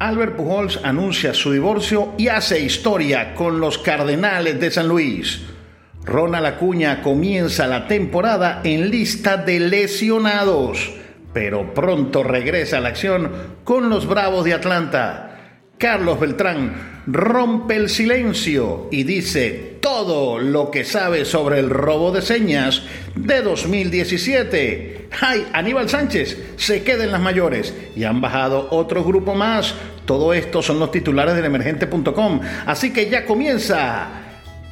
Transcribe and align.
Albert 0.00 0.34
Pujols 0.34 0.80
anuncia 0.82 1.34
su 1.34 1.52
divorcio 1.52 2.14
y 2.16 2.28
hace 2.28 2.58
historia 2.58 3.34
con 3.34 3.60
los 3.60 3.76
Cardenales 3.76 4.58
de 4.58 4.70
San 4.70 4.88
Luis. 4.88 5.42
Ronald 6.04 6.46
Acuña 6.46 7.02
comienza 7.02 7.66
la 7.66 7.86
temporada 7.86 8.62
en 8.64 8.90
lista 8.90 9.36
de 9.36 9.60
lesionados, 9.60 10.90
pero 11.34 11.74
pronto 11.74 12.22
regresa 12.22 12.78
a 12.78 12.80
la 12.80 12.88
acción 12.88 13.30
con 13.62 13.90
los 13.90 14.06
Bravos 14.06 14.46
de 14.46 14.54
Atlanta. 14.54 15.38
Carlos 15.76 16.18
Beltrán 16.18 17.02
rompe 17.06 17.76
el 17.76 17.90
silencio 17.90 18.88
y 18.90 19.02
dice 19.02 19.69
todo 19.80 20.38
lo 20.38 20.70
que 20.70 20.84
sabe 20.84 21.24
sobre 21.24 21.58
el 21.58 21.70
robo 21.70 22.12
de 22.12 22.22
señas 22.22 22.82
de 23.14 23.42
2017. 23.42 25.08
¡Ay! 25.20 25.46
Aníbal 25.52 25.88
Sánchez 25.88 26.54
se 26.56 26.82
queda 26.82 27.04
en 27.04 27.12
las 27.12 27.20
mayores 27.20 27.74
y 27.96 28.04
han 28.04 28.20
bajado 28.20 28.68
otro 28.70 29.04
grupo 29.04 29.34
más. 29.34 29.74
Todo 30.04 30.32
esto 30.32 30.62
son 30.62 30.78
los 30.78 30.90
titulares 30.90 31.34
del 31.34 31.46
emergente.com. 31.46 32.40
Así 32.66 32.92
que 32.92 33.10
ya 33.10 33.24
comienza 33.24 34.08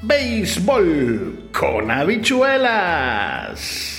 Béisbol 0.03 1.49
con 1.53 1.91
habichuelas. 1.91 3.98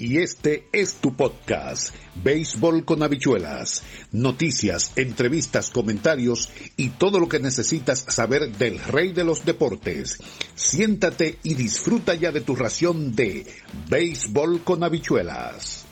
Y 0.00 0.18
este 0.18 0.68
es 0.70 0.94
tu 0.96 1.16
podcast, 1.16 1.92
Béisbol 2.22 2.84
con 2.84 3.02
habichuelas. 3.02 3.82
Noticias, 4.12 4.92
entrevistas, 4.94 5.70
comentarios 5.70 6.50
y 6.76 6.90
todo 6.90 7.18
lo 7.18 7.28
que 7.28 7.40
necesitas 7.40 8.04
saber 8.06 8.56
del 8.56 8.78
rey 8.78 9.12
de 9.12 9.24
los 9.24 9.44
deportes. 9.44 10.18
Siéntate 10.54 11.40
y 11.42 11.54
disfruta 11.54 12.14
ya 12.14 12.30
de 12.30 12.42
tu 12.42 12.54
ración 12.54 13.16
de 13.16 13.44
Béisbol 13.90 14.62
con 14.62 14.84
habichuelas. 14.84 15.87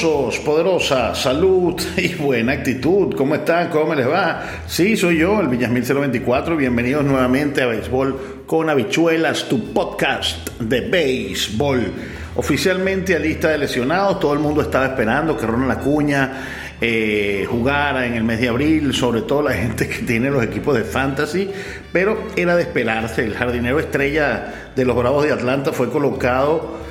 Poderosos, 0.00 0.38
poderosa, 0.40 1.14
salud 1.14 1.78
y 1.98 2.14
buena 2.14 2.52
actitud. 2.52 3.14
¿Cómo 3.14 3.34
están? 3.34 3.68
¿Cómo 3.68 3.94
les 3.94 4.08
va? 4.08 4.62
Sí, 4.66 4.96
soy 4.96 5.18
yo, 5.18 5.40
el 5.40 5.48
Villasmil 5.48 5.82
024. 5.82 6.56
Bienvenidos 6.56 7.04
nuevamente 7.04 7.62
a 7.62 7.66
Béisbol 7.66 8.44
con 8.46 8.70
Habichuelas, 8.70 9.46
tu 9.46 9.74
podcast 9.74 10.58
de 10.58 10.80
béisbol. 10.88 11.92
Oficialmente 12.36 13.14
a 13.14 13.18
lista 13.18 13.50
de 13.50 13.58
lesionados, 13.58 14.20
todo 14.20 14.32
el 14.32 14.38
mundo 14.38 14.62
estaba 14.62 14.86
esperando 14.86 15.36
que 15.36 15.44
Ronald 15.44 15.72
Acuña 15.72 16.32
eh, 16.80 17.44
jugara 17.46 18.06
en 18.06 18.14
el 18.14 18.24
mes 18.24 18.40
de 18.40 18.48
abril, 18.48 18.94
sobre 18.94 19.20
todo 19.22 19.42
la 19.42 19.52
gente 19.54 19.86
que 19.86 19.98
tiene 20.06 20.30
los 20.30 20.42
equipos 20.42 20.78
de 20.78 20.84
fantasy, 20.84 21.50
pero 21.92 22.28
era 22.36 22.56
de 22.56 22.62
esperarse. 22.62 23.22
El 23.22 23.34
jardinero 23.34 23.78
estrella 23.78 24.70
de 24.74 24.84
los 24.86 24.96
Bravos 24.96 25.24
de 25.24 25.32
Atlanta 25.32 25.72
fue 25.72 25.90
colocado 25.90 26.88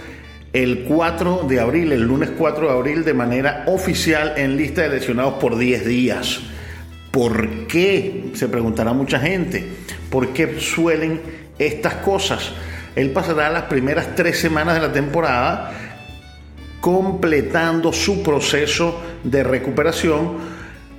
el 0.54 0.86
4 0.88 1.46
de 1.48 1.60
abril, 1.60 1.92
el 1.92 2.04
lunes 2.04 2.32
4 2.38 2.68
de 2.68 2.74
abril, 2.74 3.04
de 3.04 3.14
manera 3.14 3.66
oficial 3.68 4.34
en 4.38 4.58
lista 4.58 4.82
de 4.82 4.90
lesionados 4.90 5.36
por 5.36 5.58
10 5.58 5.86
días. 5.86 6.40
¿Por 7.12 7.68
qué? 7.68 8.32
Se 8.34 8.48
preguntará 8.48 8.94
mucha 8.94 9.20
gente. 9.20 9.68
¿Por 10.10 10.30
qué 10.30 10.60
suelen 10.60 11.22
estas 11.58 11.96
cosas? 11.96 12.52
Él 12.96 13.12
pasará 13.12 13.50
las 13.50 13.64
primeras 13.64 14.16
tres 14.16 14.40
semanas 14.40 14.76
de 14.76 14.82
la 14.82 14.92
temporada 14.92 15.72
completando 16.82 17.92
su 17.94 18.24
proceso 18.24 19.00
de 19.24 19.44
recuperación 19.44 20.38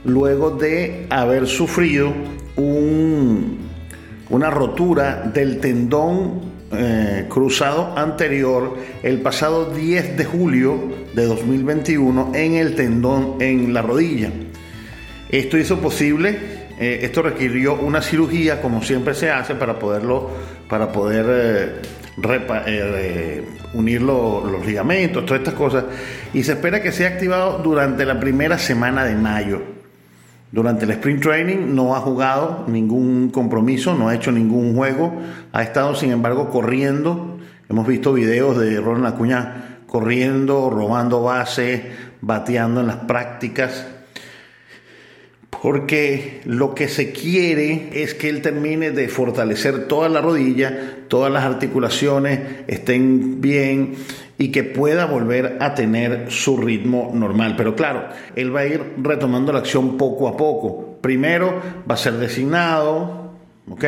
luego 0.04 0.50
de 0.50 1.06
haber 1.10 1.46
sufrido 1.46 2.12
un, 2.56 3.58
una 4.28 4.50
rotura 4.50 5.30
del 5.34 5.58
tendón 5.58 6.59
eh, 6.72 7.26
cruzado 7.28 7.98
anterior 7.98 8.76
el 9.02 9.20
pasado 9.20 9.74
10 9.74 10.16
de 10.16 10.24
julio 10.24 10.80
de 11.14 11.24
2021 11.26 12.30
en 12.34 12.54
el 12.54 12.76
tendón 12.76 13.36
en 13.40 13.74
la 13.74 13.82
rodilla. 13.82 14.30
Esto 15.30 15.58
hizo 15.58 15.80
posible, 15.80 16.38
eh, 16.78 17.00
esto 17.02 17.22
requirió 17.22 17.74
una 17.74 18.00
cirugía 18.00 18.62
como 18.62 18.82
siempre 18.82 19.14
se 19.14 19.30
hace 19.30 19.56
para 19.56 19.80
poderlo, 19.80 20.30
para 20.68 20.92
poder 20.92 21.82
eh, 22.66 23.44
unir 23.74 24.02
los 24.02 24.64
ligamentos, 24.64 25.26
todas 25.26 25.40
estas 25.40 25.54
cosas, 25.54 25.84
y 26.32 26.44
se 26.44 26.52
espera 26.52 26.80
que 26.80 26.92
sea 26.92 27.08
activado 27.08 27.58
durante 27.58 28.04
la 28.04 28.20
primera 28.20 28.58
semana 28.58 29.04
de 29.04 29.16
mayo. 29.16 29.79
Durante 30.52 30.84
el 30.84 30.90
sprint 30.90 31.22
training 31.22 31.74
no 31.74 31.94
ha 31.94 32.00
jugado 32.00 32.64
ningún 32.66 33.30
compromiso, 33.30 33.94
no 33.94 34.08
ha 34.08 34.14
hecho 34.16 34.32
ningún 34.32 34.74
juego, 34.74 35.14
ha 35.52 35.62
estado 35.62 35.94
sin 35.94 36.10
embargo 36.10 36.50
corriendo. 36.50 37.38
Hemos 37.68 37.86
visto 37.86 38.12
videos 38.12 38.58
de 38.58 38.80
Ronald 38.80 39.14
Acuña 39.14 39.78
corriendo, 39.86 40.68
robando 40.70 41.22
base, 41.22 41.92
bateando 42.20 42.80
en 42.80 42.88
las 42.88 42.96
prácticas. 42.96 43.86
Porque 45.62 46.40
lo 46.46 46.74
que 46.74 46.88
se 46.88 47.12
quiere 47.12 47.90
es 47.92 48.14
que 48.14 48.28
él 48.28 48.42
termine 48.42 48.90
de 48.90 49.08
fortalecer 49.08 49.86
toda 49.86 50.08
la 50.08 50.20
rodilla, 50.20 50.96
todas 51.06 51.30
las 51.30 51.44
articulaciones 51.44 52.40
estén 52.66 53.40
bien 53.40 53.94
y 54.40 54.48
que 54.48 54.64
pueda 54.64 55.04
volver 55.04 55.58
a 55.60 55.74
tener 55.74 56.32
su 56.32 56.56
ritmo 56.56 57.10
normal. 57.12 57.56
Pero 57.58 57.76
claro, 57.76 58.08
él 58.34 58.56
va 58.56 58.60
a 58.60 58.66
ir 58.66 58.94
retomando 58.96 59.52
la 59.52 59.58
acción 59.58 59.98
poco 59.98 60.28
a 60.28 60.36
poco. 60.36 60.96
Primero 61.02 61.60
va 61.88 61.94
a 61.94 61.98
ser 61.98 62.14
designado, 62.14 63.34
¿ok? 63.68 63.84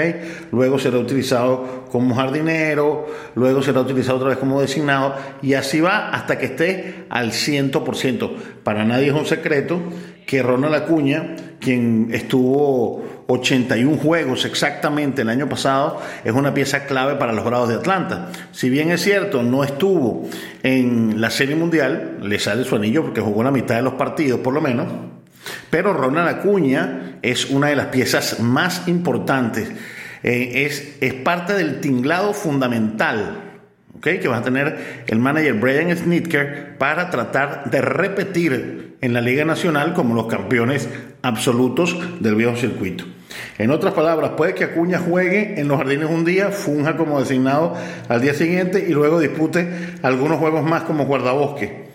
Luego 0.50 0.78
será 0.78 0.98
utilizado 0.98 1.86
como 1.91 2.14
jardinero, 2.14 3.06
luego 3.34 3.62
será 3.62 3.80
utilizado 3.80 4.18
otra 4.18 4.28
vez 4.28 4.36
como 4.36 4.60
designado 4.60 5.14
y 5.41 5.54
así 5.54 5.80
va 5.80 6.10
hasta 6.10 6.36
que 6.36 6.44
esté 6.44 7.06
al 7.08 7.30
100%. 7.32 8.30
Para 8.62 8.84
nadie 8.84 9.06
es 9.06 9.14
un 9.14 9.24
secreto 9.24 9.80
que 10.26 10.42
Ronald 10.42 10.74
Acuña, 10.74 11.34
quien 11.60 12.10
estuvo 12.12 13.02
81 13.32 13.97
juegos 13.98 14.44
exactamente 14.44 15.22
el 15.22 15.28
año 15.28 15.48
pasado, 15.48 16.00
es 16.25 16.32
una 16.32 16.54
pieza 16.54 16.87
clave 16.87 17.16
para 17.16 17.32
los 17.32 17.44
Bravos 17.44 17.69
de 17.69 17.76
Atlanta. 17.76 18.31
Si 18.53 18.70
bien 18.70 18.91
es 18.91 19.03
cierto, 19.03 19.43
no 19.43 19.65
estuvo 19.65 20.28
en 20.62 21.20
la 21.20 21.31
Serie 21.31 21.56
Mundial, 21.56 22.19
le 22.22 22.38
sale 22.38 22.65
su 22.65 22.76
anillo 22.76 23.03
porque 23.03 23.21
jugó 23.21 23.42
la 23.42 23.50
mitad 23.50 23.76
de 23.76 23.82
los 23.82 23.94
partidos 23.94 24.41
por 24.41 24.54
lo 24.54 24.60
menos, 24.60 24.87
pero 25.71 25.92
Ronald 25.92 26.28
Acuña 26.28 27.19
es 27.22 27.50
una 27.50 27.69
de 27.69 27.76
las 27.76 27.87
piezas 27.87 28.41
más 28.41 28.87
importantes, 28.87 29.71
eh, 30.22 30.66
es, 30.66 30.97
es 31.00 31.15
parte 31.15 31.54
del 31.54 31.81
tinglado 31.81 32.32
fundamental 32.32 33.53
que 34.03 34.28
va 34.28 34.38
a 34.38 34.42
tener 34.42 35.04
el 35.06 35.19
manager 35.21 35.54
Brian 35.54 35.97
Snitker 35.97 36.76
para 36.76 37.09
tratar 37.10 37.71
de 37.71 37.81
repetir 37.81 38.97
en 39.00 39.12
la 39.12 39.21
Liga 39.21 39.44
Nacional 39.44 39.94
como 39.94 40.15
los 40.15 40.26
campeones 40.26 40.88
absolutos 41.22 41.97
del 42.21 42.34
viejo 42.34 42.56
circuito. 42.56 43.04
En 43.58 43.70
otras 43.70 43.94
palabras, 43.94 44.32
puede 44.36 44.54
que 44.54 44.64
Acuña 44.64 44.98
juegue 44.98 45.60
en 45.60 45.68
los 45.68 45.78
jardines 45.78 46.08
un 46.08 46.24
día, 46.24 46.50
funja 46.50 46.96
como 46.96 47.20
designado 47.20 47.74
al 48.08 48.20
día 48.20 48.34
siguiente 48.34 48.84
y 48.86 48.92
luego 48.92 49.20
dispute 49.20 49.68
algunos 50.02 50.38
juegos 50.38 50.64
más 50.64 50.82
como 50.82 51.04
guardabosque. 51.04 51.92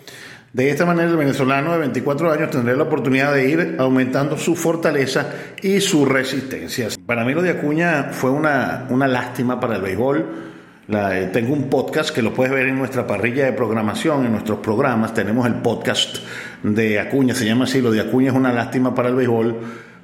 De 0.52 0.70
esta 0.70 0.86
manera, 0.86 1.10
el 1.10 1.16
venezolano 1.16 1.72
de 1.72 1.78
24 1.78 2.32
años 2.32 2.50
tendrá 2.50 2.74
la 2.74 2.84
oportunidad 2.84 3.34
de 3.34 3.48
ir 3.48 3.76
aumentando 3.78 4.38
su 4.38 4.56
fortaleza 4.56 5.30
y 5.62 5.80
su 5.80 6.06
resistencia. 6.06 6.88
Para 7.04 7.24
mí 7.24 7.34
lo 7.34 7.42
de 7.42 7.50
Acuña 7.50 8.10
fue 8.12 8.30
una, 8.30 8.86
una 8.88 9.06
lástima 9.06 9.60
para 9.60 9.76
el 9.76 9.82
béisbol 9.82 10.48
eh, 10.90 11.28
tengo 11.34 11.52
un 11.52 11.68
podcast 11.68 12.14
que 12.14 12.22
lo 12.22 12.32
puedes 12.32 12.50
ver 12.50 12.66
en 12.66 12.78
nuestra 12.78 13.06
parrilla 13.06 13.44
de 13.44 13.52
programación, 13.52 14.24
en 14.24 14.32
nuestros 14.32 14.60
programas. 14.60 15.12
Tenemos 15.12 15.46
el 15.46 15.56
podcast 15.56 16.16
de 16.62 16.98
Acuña, 16.98 17.34
se 17.34 17.44
llama 17.44 17.64
así, 17.64 17.82
lo 17.82 17.90
de 17.90 18.00
Acuña 18.00 18.30
es 18.30 18.34
una 18.34 18.54
lástima 18.54 18.94
para 18.94 19.10
el 19.10 19.14
béisbol, 19.14 19.54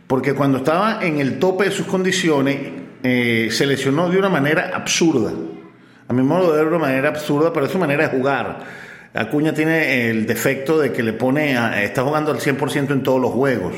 porque 0.07 0.35
cuando 0.35 0.59
estaba 0.59 1.05
en 1.05 1.19
el 1.19 1.39
tope 1.39 1.65
de 1.65 1.71
sus 1.71 1.87
condiciones, 1.87 2.59
eh, 3.03 3.49
se 3.51 3.67
lesionó 3.67 4.09
de 4.09 4.19
una 4.19 4.29
manera 4.29 4.71
absurda. 4.75 5.33
A 6.07 6.13
mi 6.13 6.23
modo 6.23 6.53
de 6.53 6.59
ver, 6.59 6.65
de 6.65 6.77
una 6.77 6.87
manera 6.87 7.09
absurda, 7.09 7.53
pero 7.53 7.67
es 7.67 7.73
su 7.73 7.79
manera 7.79 8.09
de 8.09 8.17
jugar. 8.17 8.61
Acuña 9.15 9.55
tiene 9.55 10.11
el 10.11 10.27
defecto 10.27 10.79
de 10.79 10.93
que 10.93 11.03
le 11.03 11.13
pone, 11.13 11.57
está 11.85 12.03
jugando 12.03 12.33
al 12.33 12.39
100% 12.39 12.91
en 12.91 13.03
todos 13.03 13.21
los 13.21 13.31
juegos. 13.31 13.75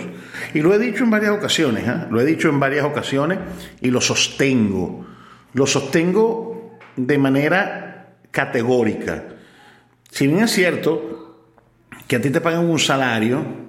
Y 0.54 0.60
lo 0.60 0.72
he 0.72 0.78
dicho 0.78 1.04
en 1.04 1.10
varias 1.10 1.32
ocasiones, 1.32 1.86
¿eh? 1.86 2.06
lo 2.10 2.20
he 2.20 2.24
dicho 2.24 2.48
en 2.48 2.58
varias 2.58 2.86
ocasiones 2.86 3.38
y 3.80 3.90
lo 3.90 4.00
sostengo. 4.00 5.06
Lo 5.52 5.66
sostengo 5.66 6.78
de 6.96 7.18
manera 7.18 8.16
categórica. 8.30 9.24
Si 10.10 10.26
bien 10.26 10.44
es 10.44 10.52
cierto 10.52 11.52
que 12.06 12.16
a 12.16 12.20
ti 12.20 12.30
te 12.30 12.40
pagan 12.40 12.64
un 12.64 12.78
salario 12.78 13.65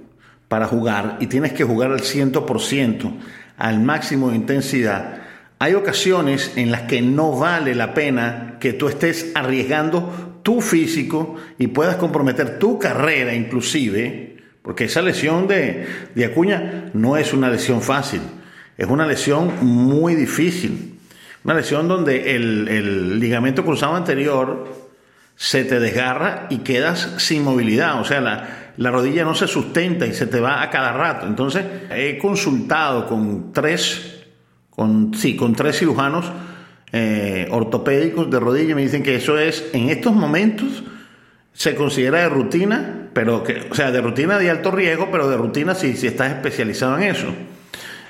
para 0.47 0.67
jugar 0.67 1.17
y 1.19 1.27
tienes 1.27 1.53
que 1.53 1.63
jugar 1.63 1.91
al 1.91 2.01
100%, 2.01 3.13
al 3.57 3.79
máximo 3.81 4.29
de 4.29 4.35
intensidad, 4.35 5.21
hay 5.59 5.73
ocasiones 5.73 6.53
en 6.55 6.71
las 6.71 6.83
que 6.83 7.01
no 7.01 7.37
vale 7.37 7.73
la 7.73 7.93
pena 7.93 8.57
que 8.59 8.73
tú 8.73 8.87
estés 8.87 9.31
arriesgando 9.33 10.39
tu 10.43 10.61
físico 10.61 11.35
y 11.57 11.67
puedas 11.67 11.95
comprometer 11.95 12.59
tu 12.59 12.77
carrera 12.77 13.33
inclusive, 13.33 14.37
porque 14.61 14.85
esa 14.85 15.01
lesión 15.01 15.47
de, 15.47 15.87
de 16.13 16.25
Acuña 16.25 16.91
no 16.93 17.17
es 17.17 17.33
una 17.33 17.49
lesión 17.49 17.81
fácil, 17.81 18.21
es 18.77 18.87
una 18.87 19.07
lesión 19.07 19.53
muy 19.61 20.13
difícil, 20.13 20.99
una 21.43 21.55
lesión 21.55 21.87
donde 21.87 22.35
el, 22.35 22.67
el 22.67 23.19
ligamento 23.19 23.65
cruzado 23.65 23.95
anterior 23.95 24.87
se 25.35 25.63
te 25.63 25.79
desgarra 25.79 26.47
y 26.49 26.59
quedas 26.59 27.15
sin 27.17 27.43
movilidad, 27.43 27.99
o 27.99 28.05
sea, 28.05 28.21
la, 28.21 28.66
la 28.77 28.91
rodilla 28.91 29.23
no 29.23 29.33
se 29.33 29.47
sustenta 29.47 30.05
y 30.05 30.13
se 30.13 30.27
te 30.27 30.39
va 30.39 30.61
a 30.61 30.69
cada 30.69 30.93
rato. 30.93 31.25
Entonces, 31.25 31.65
he 31.89 32.17
consultado 32.17 33.07
con 33.07 33.51
tres, 33.51 34.23
con, 34.69 35.13
sí, 35.13 35.35
con 35.35 35.55
tres 35.55 35.79
cirujanos 35.79 36.31
eh, 36.91 37.47
ortopédicos 37.49 38.29
de 38.29 38.39
rodilla 38.39 38.71
y 38.71 38.75
me 38.75 38.81
dicen 38.83 39.03
que 39.03 39.15
eso 39.15 39.37
es, 39.37 39.69
en 39.73 39.89
estos 39.89 40.13
momentos, 40.13 40.83
se 41.53 41.75
considera 41.75 42.19
de 42.19 42.29
rutina, 42.29 43.09
pero 43.13 43.43
que, 43.43 43.67
o 43.69 43.73
sea, 43.73 43.91
de 43.91 43.99
rutina 43.99 44.37
de 44.37 44.51
alto 44.51 44.69
riesgo, 44.69 45.09
pero 45.11 45.27
de 45.27 45.37
rutina 45.37 45.73
si, 45.73 45.97
si 45.97 46.05
estás 46.05 46.31
especializado 46.31 46.97
en 46.97 47.03
eso. 47.03 47.27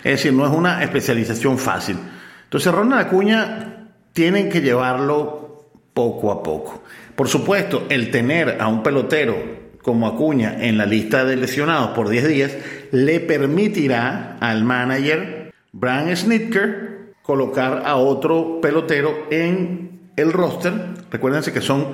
Es 0.03 0.11
decir, 0.11 0.33
no 0.33 0.45
es 0.45 0.51
una 0.51 0.83
especialización 0.83 1.57
fácil. 1.57 1.97
Entonces, 2.43 2.73
Ronald 2.73 3.07
Acuña 3.07 3.87
tienen 4.11 4.49
que 4.49 4.61
llevarlo 4.61 5.69
poco 5.93 6.31
a 6.31 6.43
poco. 6.43 6.83
Por 7.15 7.29
supuesto, 7.29 7.87
el 7.89 8.11
tener 8.11 8.57
a 8.59 8.67
un 8.67 8.83
pelotero 8.83 9.66
como 9.87 10.05
Acuña 10.05 10.57
en 10.59 10.77
la 10.77 10.85
lista 10.85 11.23
de 11.23 11.37
lesionados 11.37 11.91
por 11.91 12.09
10 12.09 12.27
días, 12.27 12.51
le 12.91 13.21
permitirá 13.21 14.35
al 14.41 14.65
manager 14.65 15.53
Brian 15.71 16.13
Snitker 16.13 17.13
colocar 17.21 17.83
a 17.85 17.95
otro 17.95 18.59
pelotero 18.59 19.27
en 19.31 20.09
el 20.17 20.33
roster. 20.33 20.73
Recuérdense 21.09 21.53
que 21.53 21.61
son 21.61 21.87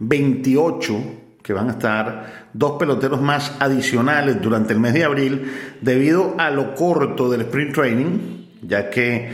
28 0.00 0.96
que 1.40 1.52
van 1.52 1.68
a 1.68 1.74
estar 1.74 2.48
dos 2.52 2.72
peloteros 2.80 3.22
más 3.22 3.54
adicionales 3.60 4.42
durante 4.42 4.72
el 4.72 4.80
mes 4.80 4.94
de 4.94 5.04
abril 5.04 5.52
debido 5.80 6.34
a 6.38 6.50
lo 6.50 6.74
corto 6.74 7.30
del 7.30 7.42
sprint 7.42 7.72
training, 7.72 8.18
ya 8.62 8.90
que 8.90 9.30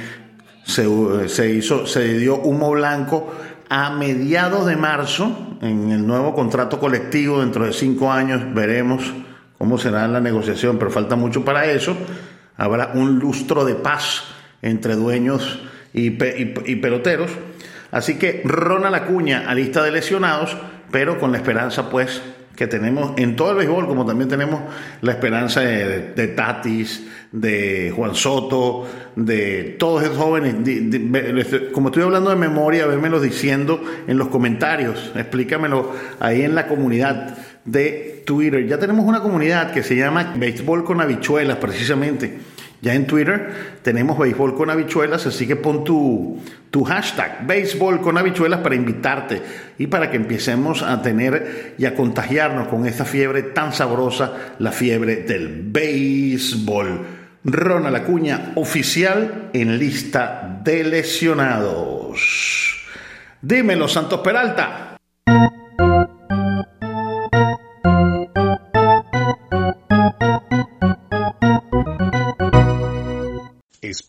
se, 0.64 0.86
se 1.30 1.50
hizo, 1.50 1.86
se 1.86 2.18
dio 2.18 2.42
humo 2.42 2.72
blanco 2.72 3.32
a 3.74 3.88
mediados 3.88 4.66
de 4.66 4.76
marzo, 4.76 5.56
en 5.62 5.92
el 5.92 6.06
nuevo 6.06 6.34
contrato 6.34 6.78
colectivo, 6.78 7.40
dentro 7.40 7.64
de 7.64 7.72
cinco 7.72 8.12
años, 8.12 8.42
veremos 8.52 9.02
cómo 9.56 9.78
será 9.78 10.06
la 10.08 10.20
negociación, 10.20 10.76
pero 10.76 10.90
falta 10.90 11.16
mucho 11.16 11.42
para 11.42 11.64
eso. 11.64 11.96
Habrá 12.58 12.90
un 12.92 13.18
lustro 13.18 13.64
de 13.64 13.74
paz 13.74 14.24
entre 14.60 14.94
dueños 14.94 15.58
y, 15.94 16.10
peloteros. 16.10 17.30
Así 17.90 18.18
que 18.18 18.42
Ronald 18.44 18.94
Acuña 18.94 19.44
a 19.48 19.54
lista 19.54 19.82
de 19.82 19.90
lesionados, 19.90 20.54
pero 20.90 21.18
con 21.18 21.32
la 21.32 21.38
esperanza, 21.38 21.88
pues, 21.88 22.20
que 22.56 22.66
tenemos 22.66 23.12
en 23.16 23.36
todo 23.36 23.52
el 23.52 23.56
béisbol, 23.56 23.86
como 23.86 24.04
también 24.04 24.28
tenemos 24.28 24.60
la 25.00 25.12
esperanza 25.12 25.60
de, 25.60 26.28
Tatis, 26.28 27.06
de 27.32 27.92
Juan 27.94 28.14
Soto, 28.14 28.86
de 29.16 29.76
todos 29.78 30.02
esos 30.02 30.18
jóvenes. 30.18 30.56
como 31.72 31.88
estoy 31.88 32.02
hablando 32.02 32.30
de 32.30 32.36
memoria, 32.36 32.86
vémelo 32.86 33.20
diciendo 33.20 33.82
en 34.06 34.18
los 34.18 34.28
comentarios, 34.28 35.12
explícamelo 35.14 35.92
ahí 36.20 36.42
en 36.42 36.54
la 36.54 36.68
comunidad 36.68 37.36
de 37.64 38.22
Twitter. 38.26 38.66
Ya 38.66 38.78
tenemos 38.78 39.06
una 39.06 39.20
comunidad 39.20 39.72
que 39.72 39.82
se 39.82 39.96
llama 39.96 40.34
Béisbol 40.36 40.84
con 40.84 41.00
habichuelas, 41.00 41.56
precisamente 41.56 42.51
ya 42.82 42.94
en 42.94 43.06
Twitter 43.06 43.78
tenemos 43.82 44.18
béisbol 44.18 44.56
con 44.56 44.68
habichuelas, 44.68 45.24
así 45.26 45.46
que 45.46 45.54
pon 45.54 45.84
tu, 45.84 46.40
tu 46.70 46.82
hashtag 46.82 47.46
béisbol 47.46 48.00
con 48.00 48.18
habichuelas 48.18 48.58
para 48.58 48.74
invitarte 48.74 49.40
y 49.78 49.86
para 49.86 50.10
que 50.10 50.16
empecemos 50.16 50.82
a 50.82 51.00
tener 51.00 51.74
y 51.78 51.84
a 51.84 51.94
contagiarnos 51.94 52.66
con 52.66 52.84
esta 52.84 53.04
fiebre 53.04 53.42
tan 53.44 53.72
sabrosa, 53.72 54.54
la 54.58 54.72
fiebre 54.72 55.16
del 55.22 55.62
béisbol. 55.62 57.06
Ronald 57.44 57.96
Acuña, 57.96 58.52
oficial 58.56 59.50
en 59.52 59.78
lista 59.78 60.60
de 60.64 60.82
lesionados. 60.82 62.80
Dímelo, 63.40 63.86
Santos 63.86 64.20
Peralta. 64.20 64.96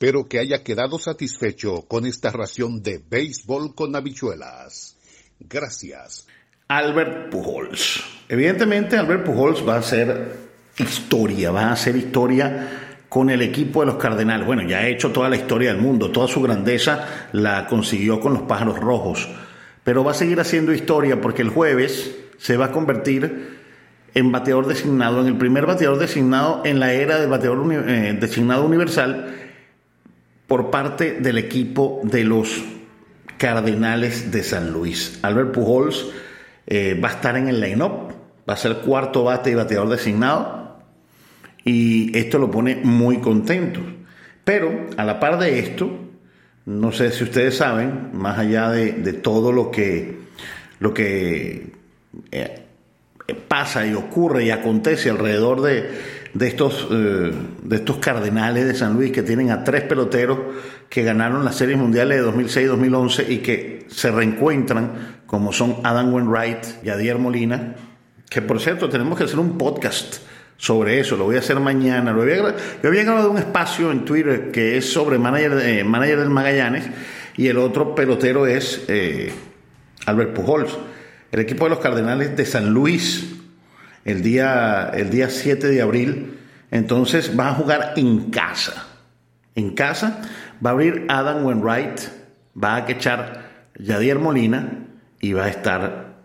Espero 0.03 0.27
que 0.27 0.39
haya 0.39 0.65
quedado 0.65 0.99
satisfecho 0.99 1.83
con 1.87 2.05
esta 2.05 2.29
ración 2.29 2.83
de 2.83 3.01
béisbol 3.09 3.73
con 3.73 3.95
habichuelas. 3.95 4.97
Gracias. 5.39 6.27
Albert 6.67 7.29
Pujols. 7.29 8.03
Evidentemente, 8.27 8.97
Albert 8.97 9.23
Pujols 9.23 9.65
va 9.65 9.75
a 9.75 9.79
hacer 9.79 10.35
historia, 10.77 11.51
va 11.51 11.67
a 11.67 11.71
hacer 11.71 11.95
historia 11.95 13.05
con 13.07 13.29
el 13.29 13.41
equipo 13.43 13.79
de 13.79 13.85
los 13.85 13.95
Cardenales. 13.95 14.45
Bueno, 14.45 14.63
ya 14.67 14.79
ha 14.79 14.87
hecho 14.89 15.13
toda 15.13 15.29
la 15.29 15.37
historia 15.37 15.71
del 15.71 15.81
mundo, 15.81 16.11
toda 16.11 16.27
su 16.27 16.41
grandeza 16.41 17.29
la 17.31 17.65
consiguió 17.67 18.19
con 18.19 18.33
los 18.33 18.41
pájaros 18.41 18.79
rojos, 18.79 19.29
pero 19.85 20.03
va 20.03 20.11
a 20.11 20.15
seguir 20.15 20.37
haciendo 20.41 20.73
historia 20.73 21.21
porque 21.21 21.43
el 21.43 21.49
jueves 21.49 22.13
se 22.39 22.57
va 22.57 22.65
a 22.65 22.71
convertir 22.73 23.57
en 24.13 24.33
bateador 24.33 24.67
designado, 24.67 25.21
en 25.21 25.27
el 25.27 25.37
primer 25.37 25.65
bateador 25.65 25.97
designado 25.97 26.61
en 26.65 26.81
la 26.81 26.91
era 26.91 27.21
del 27.21 27.29
bateador 27.29 27.65
eh, 27.87 28.17
designado 28.19 28.65
universal 28.65 29.39
por 30.53 30.69
parte 30.69 31.13
del 31.13 31.39
equipo 31.39 31.99
de 32.03 32.23
los 32.23 32.63
Cardenales 33.39 34.31
de 34.31 34.43
San 34.43 34.71
Luis. 34.71 35.17
Albert 35.23 35.51
Pujols 35.51 36.11
eh, 36.67 36.93
va 37.03 37.09
a 37.09 37.11
estar 37.13 37.35
en 37.37 37.47
el 37.47 37.59
line-up, 37.59 38.13
va 38.47 38.53
a 38.53 38.57
ser 38.57 38.75
cuarto 38.85 39.23
bate 39.23 39.49
y 39.49 39.55
bateador 39.55 39.89
designado 39.89 40.77
y 41.65 42.15
esto 42.15 42.37
lo 42.37 42.51
pone 42.51 42.75
muy 42.75 43.17
contento. 43.17 43.79
Pero 44.43 44.85
a 44.95 45.03
la 45.03 45.19
par 45.19 45.39
de 45.39 45.57
esto, 45.57 45.89
no 46.67 46.91
sé 46.91 47.09
si 47.09 47.23
ustedes 47.23 47.57
saben, 47.57 48.11
más 48.13 48.37
allá 48.37 48.69
de, 48.69 48.91
todo 49.13 49.51
lo 49.51 49.71
que, 49.71 50.19
lo 50.77 50.93
que 50.93 51.71
eh, 52.29 52.63
pasa 53.47 53.87
y 53.87 53.95
ocurre 53.95 54.45
y 54.45 54.51
acontece 54.51 55.09
alrededor 55.09 55.63
de, 55.63 55.89
de 56.33 56.47
estos, 56.47 56.87
eh, 56.91 57.31
de 57.63 57.75
estos 57.75 57.97
cardenales 57.97 58.65
de 58.65 58.73
San 58.73 58.93
Luis 58.93 59.11
que 59.11 59.21
tienen 59.21 59.51
a 59.51 59.63
tres 59.63 59.83
peloteros 59.83 60.39
que 60.89 61.03
ganaron 61.03 61.45
las 61.45 61.55
series 61.55 61.77
mundiales 61.77 62.17
de 62.17 62.23
2006 62.23 62.65
y 62.65 62.67
2011 62.67 63.25
y 63.31 63.37
que 63.37 63.85
se 63.87 64.11
reencuentran, 64.11 65.21
como 65.27 65.53
son 65.53 65.77
Adam 65.83 66.13
Wainwright 66.13 66.83
y 66.83 66.89
Adier 66.89 67.19
Molina, 67.19 67.75
que 68.29 68.41
por 68.41 68.59
cierto 68.59 68.89
tenemos 68.89 69.17
que 69.17 69.25
hacer 69.25 69.39
un 69.39 69.57
podcast 69.57 70.17
sobre 70.57 70.99
eso, 70.99 71.17
lo 71.17 71.25
voy 71.25 71.35
a 71.35 71.39
hacer 71.39 71.59
mañana. 71.59 72.13
Lo 72.13 72.25
yo 72.25 72.53
había 72.83 73.03
grabado 73.03 73.29
un 73.29 73.37
espacio 73.37 73.91
en 73.91 74.05
Twitter 74.05 74.51
que 74.51 74.77
es 74.77 74.91
sobre 74.91 75.19
manager, 75.19 75.59
eh, 75.61 75.83
manager 75.83 76.19
del 76.19 76.29
Magallanes 76.29 76.85
y 77.35 77.47
el 77.47 77.57
otro 77.57 77.93
pelotero 77.93 78.47
es 78.47 78.85
eh, 78.87 79.31
Albert 80.05 80.33
Pujols. 80.33 80.77
El 81.31 81.41
equipo 81.41 81.65
de 81.65 81.71
los 81.71 81.79
Cardenales 81.79 82.37
de 82.37 82.45
San 82.45 82.69
Luis 82.69 83.42
el 84.05 84.21
día, 84.21 84.91
el 84.93 85.09
día 85.09 85.29
7 85.29 85.67
de 85.67 85.81
abril. 85.81 86.39
Entonces 86.71 87.37
va 87.37 87.49
a 87.49 87.53
jugar 87.53 87.93
en 87.95 88.31
casa. 88.31 88.87
En 89.55 89.71
casa 89.71 90.21
va 90.65 90.71
a 90.71 90.73
abrir 90.73 91.05
Adam 91.09 91.45
Wainwright, 91.45 91.99
va 92.61 92.77
a 92.77 92.85
quechar 92.85 93.43
Yadier 93.77 94.19
Molina 94.19 94.87
y 95.19 95.33
va 95.33 95.45
a 95.45 95.49
estar 95.49 96.15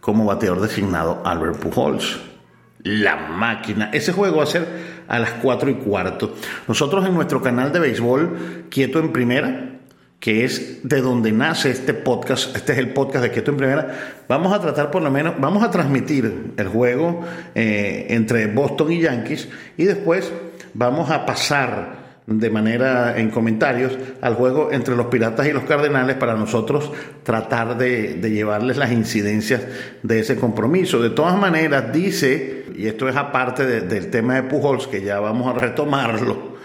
como 0.00 0.24
bateador 0.24 0.60
designado 0.60 1.22
Albert 1.24 1.58
Pujols. 1.58 2.20
La 2.82 3.16
máquina. 3.16 3.90
Ese 3.92 4.12
juego 4.12 4.38
va 4.38 4.44
a 4.44 4.46
ser 4.46 4.66
a 5.06 5.18
las 5.18 5.32
4 5.32 5.70
y 5.70 5.74
cuarto. 5.74 6.34
Nosotros 6.66 7.04
en 7.04 7.14
nuestro 7.14 7.42
canal 7.42 7.72
de 7.72 7.80
béisbol, 7.80 8.66
Quieto 8.70 9.00
en 9.00 9.12
Primera, 9.12 9.69
que 10.20 10.44
es 10.44 10.86
de 10.86 11.00
donde 11.00 11.32
nace 11.32 11.70
este 11.70 11.94
podcast, 11.94 12.54
este 12.54 12.74
es 12.74 12.78
el 12.78 12.92
podcast 12.92 13.24
de 13.24 13.30
Quieto 13.30 13.50
en 13.52 13.56
Primera, 13.56 14.22
vamos 14.28 14.52
a 14.52 14.60
tratar 14.60 14.90
por 14.90 15.02
lo 15.02 15.10
menos, 15.10 15.34
vamos 15.40 15.62
a 15.62 15.70
transmitir 15.70 16.52
el 16.56 16.68
juego 16.68 17.22
eh, 17.54 18.06
entre 18.10 18.46
Boston 18.46 18.92
y 18.92 19.00
Yankees 19.00 19.48
y 19.78 19.84
después 19.84 20.30
vamos 20.74 21.10
a 21.10 21.24
pasar 21.24 22.00
de 22.26 22.50
manera 22.50 23.18
en 23.18 23.30
comentarios 23.30 23.96
al 24.20 24.34
juego 24.34 24.70
entre 24.70 24.94
los 24.94 25.06
Piratas 25.06 25.48
y 25.48 25.52
los 25.52 25.64
Cardenales 25.64 26.16
para 26.16 26.34
nosotros 26.34 26.92
tratar 27.24 27.76
de, 27.76 28.20
llevarles 28.20 28.76
las 28.76 28.92
incidencias 28.92 29.62
de 30.02 30.20
ese 30.20 30.36
compromiso. 30.36 31.00
De 31.00 31.10
todas 31.10 31.36
maneras, 31.36 31.92
dice, 31.92 32.66
y 32.76 32.86
esto 32.86 33.08
es 33.08 33.16
aparte 33.16 33.64
del 33.66 34.10
tema 34.10 34.34
de 34.34 34.44
Pujols, 34.44 34.86
que 34.86 35.02
ya 35.02 35.18
vamos 35.18 35.52
a 35.52 35.58
retomarlo, 35.58 36.59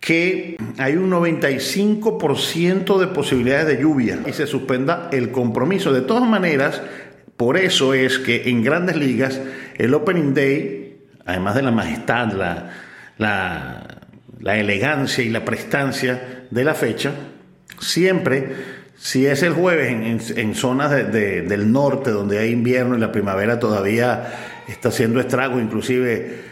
que 0.00 0.56
hay 0.78 0.96
un 0.96 1.10
95% 1.10 2.98
de 2.98 3.06
posibilidades 3.08 3.66
de 3.66 3.82
lluvia 3.82 4.20
y 4.26 4.32
se 4.32 4.46
suspenda 4.46 5.10
el 5.12 5.30
compromiso. 5.30 5.92
De 5.92 6.00
todas 6.00 6.26
maneras, 6.28 6.82
por 7.36 7.58
eso 7.58 7.92
es 7.92 8.18
que 8.18 8.48
en 8.48 8.64
grandes 8.64 8.96
ligas 8.96 9.40
el 9.76 9.92
Opening 9.92 10.32
Day, 10.32 10.98
además 11.26 11.54
de 11.54 11.62
la 11.62 11.70
majestad, 11.70 12.32
la, 12.32 12.70
la, 13.18 14.56
elegancia 14.58 15.22
y 15.22 15.28
la 15.28 15.44
prestancia 15.44 16.46
de 16.50 16.64
la 16.64 16.74
fecha, 16.74 17.12
siempre 17.78 18.80
Si 18.96 19.24
es 19.24 19.42
el 19.42 19.54
jueves 19.54 20.36
en, 20.36 20.54
zonas 20.54 20.90
del 20.90 21.72
norte 21.72 22.10
donde 22.10 22.38
hay 22.38 22.50
invierno 22.50 22.96
y 22.96 23.00
la 23.00 23.10
primavera 23.12 23.58
todavía 23.58 24.62
está 24.68 24.90
haciendo 24.90 25.20
estrago, 25.20 25.58
inclusive 25.58 26.42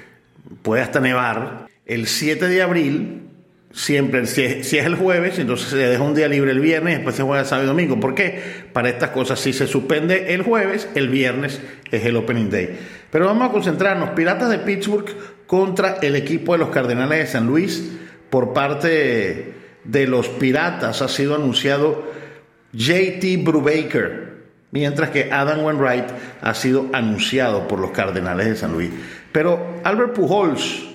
puede 0.63 0.81
hasta 0.81 1.01
nevar, 1.01 1.67
el 1.85 2.07
7 2.07 2.49
de 2.49 2.63
abril 2.63 3.28
siempre, 3.73 4.27
si 4.27 4.43
es, 4.43 4.73
el 4.73 4.95
jueves, 4.97 5.39
entonces 5.39 5.69
se 5.69 5.77
deja 5.77 6.03
un 6.03 6.15
día 6.15 6.29
libre 6.29 6.51
el 6.51 6.61
viernes, 6.61 6.97
después 6.97 7.17
se 7.17 7.23
juega 7.23 7.45
sábado 7.45 7.67
y 7.67 7.69
domingo. 7.69 8.01
¿Por 8.01 8.15
qué? 8.15 8.41
Para 8.73 8.89
estas 8.89 9.11
cosas, 9.11 9.41
si 9.41 9.53
se 9.53 9.67
suspende 9.67 10.35
el 10.35 10.43
jueves, 10.43 10.89
el 10.95 11.09
viernes 11.09 11.61
es 11.91 12.05
el 12.05 12.17
Opening 12.17 12.51
Day. 12.51 12.79
Pero 13.11 13.27
vamos 13.27 13.49
a 13.49 13.53
concentrarnos, 13.53 14.11
Piratas 14.11 14.51
de 14.51 14.59
Pittsburgh 14.59 15.07
contra 15.47 15.99
el 16.03 16.17
equipo 16.17 16.53
de 16.53 16.59
los 16.59 16.69
Cardenales 16.69 17.19
de 17.19 17.27
San 17.27 17.47
Luis 17.47 17.91
por 18.31 18.53
parte 18.53 19.55
de 19.85 20.07
los 20.07 20.29
Piratas 20.29 21.01
ha 21.01 21.09
sido 21.09 21.35
anunciado 21.35 22.05
JT 22.73 23.43
Brubaker, 23.43 24.45
mientras 24.71 25.11
que 25.11 25.33
Adam 25.33 25.65
Wainwright 25.65 26.05
ha 26.43 26.55
sido 26.55 26.87
anunciado 26.93 27.67
por 27.67 27.79
los 27.79 27.93
Cardenales 27.93 28.47
de 28.49 28.57
San 28.57 28.73
Luis. 28.73 28.91
Pero 29.33 29.81
Albert 29.85 30.13
Pujols 30.13 30.88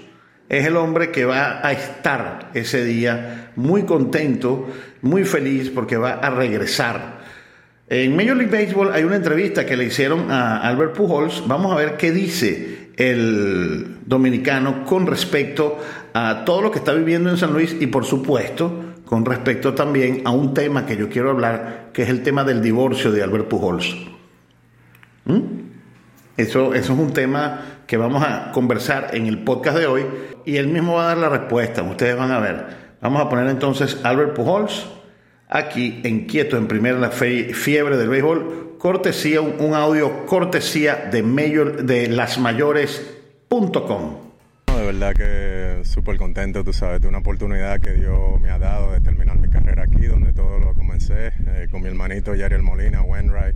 es 0.49 0.65
el 0.65 0.75
hombre 0.75 1.11
que 1.11 1.25
va 1.25 1.65
a 1.65 1.71
estar 1.71 2.51
ese 2.53 2.83
día 2.83 3.51
muy 3.55 3.83
contento, 3.83 4.69
muy 5.01 5.23
feliz 5.23 5.69
porque 5.69 5.97
va 5.97 6.13
a 6.13 6.29
regresar. 6.29 7.21
En 7.87 8.15
Major 8.15 8.37
League 8.37 8.51
Baseball 8.51 8.91
hay 8.93 9.03
una 9.03 9.15
entrevista 9.15 9.65
que 9.65 9.77
le 9.77 9.85
hicieron 9.85 10.31
a 10.31 10.61
Albert 10.61 10.93
Pujols. 10.93 11.43
Vamos 11.47 11.71
a 11.71 11.75
ver 11.75 11.97
qué 11.97 12.11
dice 12.11 12.89
el 12.97 13.99
dominicano 14.05 14.85
con 14.85 15.07
respecto 15.07 15.79
a 16.13 16.43
todo 16.45 16.61
lo 16.61 16.71
que 16.71 16.79
está 16.79 16.93
viviendo 16.93 17.29
en 17.29 17.37
San 17.37 17.53
Luis 17.53 17.75
y 17.79 17.87
por 17.87 18.05
supuesto 18.05 18.93
con 19.05 19.25
respecto 19.25 19.73
también 19.73 20.21
a 20.25 20.31
un 20.31 20.53
tema 20.53 20.85
que 20.85 20.97
yo 20.97 21.09
quiero 21.09 21.29
hablar, 21.29 21.89
que 21.93 22.03
es 22.03 22.09
el 22.09 22.23
tema 22.23 22.43
del 22.43 22.61
divorcio 22.61 23.11
de 23.11 23.21
Albert 23.21 23.47
Pujols. 23.47 23.95
¿Mm? 25.25 25.39
Eso, 26.37 26.73
eso 26.73 26.93
es 26.93 26.99
un 26.99 27.13
tema 27.13 27.72
que 27.87 27.97
vamos 27.97 28.23
a 28.23 28.51
conversar 28.51 29.09
en 29.13 29.25
el 29.27 29.43
podcast 29.43 29.77
de 29.77 29.87
hoy 29.87 30.05
y 30.45 30.57
él 30.57 30.67
mismo 30.67 30.95
va 30.95 31.05
a 31.05 31.07
dar 31.07 31.17
la 31.17 31.29
respuesta, 31.29 31.81
ustedes 31.83 32.17
van 32.17 32.31
a 32.31 32.39
ver. 32.39 32.83
Vamos 33.01 33.21
a 33.21 33.29
poner 33.29 33.47
entonces 33.47 33.99
Albert 34.03 34.33
Pujols 34.33 34.87
aquí 35.49 36.01
en 36.03 36.25
Quieto 36.25 36.57
en 36.57 36.67
primera 36.67 36.97
la 36.97 37.11
fiebre 37.11 37.97
del 37.97 38.09
béisbol, 38.09 38.77
cortesía, 38.79 39.41
un, 39.41 39.75
audio 39.75 40.25
cortesía 40.25 41.09
de, 41.11 41.21
mayor, 41.23 41.83
de 41.83 42.07
lasmayores.com. 42.07 44.32
De 44.83 44.91
verdad 44.91 45.13
que 45.13 45.85
súper 45.85 46.17
contento, 46.17 46.61
tú 46.61 46.73
sabes, 46.73 46.99
de 46.99 47.07
una 47.07 47.19
oportunidad 47.19 47.79
que 47.79 47.93
Dios 47.93 48.41
me 48.41 48.49
ha 48.51 48.59
dado 48.59 48.91
de 48.91 48.99
terminar 48.99 49.39
mi 49.39 49.47
carrera 49.47 49.83
aquí, 49.83 50.07
donde 50.07 50.33
todo 50.33 50.59
lo 50.59 50.73
comencé, 50.73 51.27
eh, 51.27 51.69
con 51.71 51.83
mi 51.83 51.87
hermanito 51.87 52.35
Yariel 52.35 52.63
Molina, 52.63 53.01
Wainwright, 53.01 53.55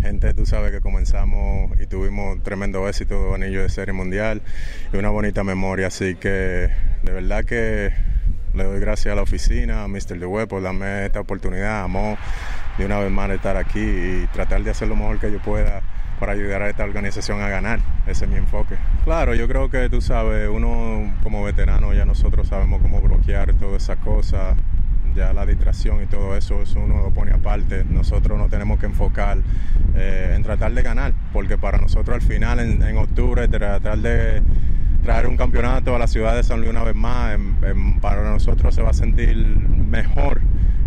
gente, 0.00 0.32
tú 0.34 0.46
sabes 0.46 0.70
que 0.70 0.80
comenzamos 0.80 1.72
y 1.80 1.86
tuvimos 1.88 2.40
tremendo 2.44 2.86
éxito, 2.88 3.34
anillo 3.34 3.62
de 3.62 3.70
serie 3.70 3.92
mundial 3.92 4.40
y 4.92 4.98
una 4.98 5.10
bonita 5.10 5.42
memoria, 5.42 5.88
así 5.88 6.14
que 6.14 6.28
de 7.02 7.12
verdad 7.12 7.44
que 7.44 7.92
le 8.54 8.62
doy 8.62 8.78
gracias 8.78 9.10
a 9.14 9.16
la 9.16 9.22
oficina, 9.22 9.82
a 9.82 9.88
Mr. 9.88 10.16
De 10.16 10.46
por 10.46 10.62
darme 10.62 11.06
esta 11.06 11.18
oportunidad, 11.18 11.82
amor, 11.82 12.18
de 12.78 12.86
una 12.86 13.00
vez 13.00 13.10
más 13.10 13.28
estar 13.30 13.56
aquí 13.56 13.80
y 13.80 14.28
tratar 14.32 14.62
de 14.62 14.70
hacer 14.70 14.86
lo 14.86 14.94
mejor 14.94 15.18
que 15.18 15.32
yo 15.32 15.42
pueda 15.42 15.82
para 16.18 16.32
ayudar 16.32 16.62
a 16.62 16.68
esta 16.68 16.84
organización 16.84 17.40
a 17.40 17.48
ganar. 17.48 17.80
Ese 18.06 18.24
es 18.24 18.30
mi 18.30 18.36
enfoque. 18.36 18.76
Claro, 19.04 19.34
yo 19.34 19.48
creo 19.48 19.70
que 19.70 19.88
tú 19.88 20.00
sabes, 20.00 20.48
uno 20.48 21.14
como 21.22 21.42
veterano 21.44 21.92
ya 21.94 22.04
nosotros 22.04 22.48
sabemos 22.48 22.82
cómo 22.82 23.00
bloquear 23.00 23.52
todas 23.54 23.82
esas 23.82 23.98
cosas. 23.98 24.56
Ya 25.14 25.32
la 25.32 25.46
distracción 25.46 26.02
y 26.02 26.06
todo 26.06 26.36
eso, 26.36 26.62
eso 26.62 26.80
uno 26.80 27.02
lo 27.02 27.10
pone 27.10 27.32
aparte. 27.32 27.84
Nosotros 27.84 28.38
nos 28.38 28.50
tenemos 28.50 28.78
que 28.78 28.86
enfocar 28.86 29.38
eh, 29.96 30.34
en 30.36 30.42
tratar 30.42 30.72
de 30.72 30.82
ganar, 30.82 31.12
porque 31.32 31.58
para 31.58 31.78
nosotros 31.78 32.14
al 32.14 32.22
final, 32.22 32.60
en, 32.60 32.96
octubre, 32.96 33.48
tratar 33.48 33.98
de 33.98 34.42
traer 35.02 35.26
un 35.26 35.36
campeonato 35.36 35.96
a 35.96 35.98
la 35.98 36.06
ciudad 36.06 36.36
de 36.36 36.42
San 36.44 36.58
Luis 36.58 36.70
una 36.70 36.84
vez 36.84 36.94
más, 36.94 37.36
para 38.00 38.22
nosotros 38.30 38.74
se 38.74 38.82
va 38.82 38.90
a 38.90 38.94
sentir 38.94 39.36
mejor 39.36 40.40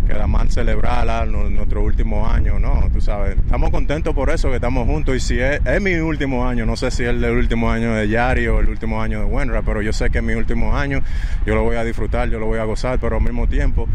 que 0.06 0.14
más 0.26 0.52
celebrar 0.52 1.28
nuestro 1.28 1.82
último 1.82 2.26
año, 2.28 2.58
¿no? 2.58 2.88
Tú 2.92 3.00
sabes, 3.00 3.36
estamos 3.36 3.70
contentos 3.70 4.14
por 4.14 4.30
eso 4.30 4.48
que 4.48 4.56
estamos 4.56 4.86
juntos 4.86 5.16
y 5.16 5.20
si 5.20 5.38
es, 5.40 5.60
mi 5.80 5.94
último 5.94 6.46
año, 6.46 6.66
no 6.66 6.76
sé 6.76 6.90
si 6.90 7.04
es 7.04 7.10
el 7.10 7.24
último 7.24 7.70
año 7.70 7.94
de 7.94 8.08
Yari 8.08 8.46
o 8.48 8.60
el 8.60 8.68
último 8.68 9.00
año 9.00 9.20
de 9.20 9.24
Wenra, 9.26 9.62
pero 9.62 9.82
yo 9.82 9.92
sé 9.92 10.10
que 10.10 10.18
es 10.18 10.24
mi 10.24 10.34
último 10.34 10.76
año, 10.76 11.00
yo 11.46 11.54
lo 11.54 11.62
voy 11.62 11.76
a 11.76 11.84
disfrutar, 11.84 12.28
yo 12.28 12.38
lo 12.38 12.46
voy 12.46 12.58
a 12.58 12.64
gozar, 12.64 12.98
pero 12.98 13.16
al 13.16 13.22
mismo 13.22 13.46
tiempo, 13.46 13.88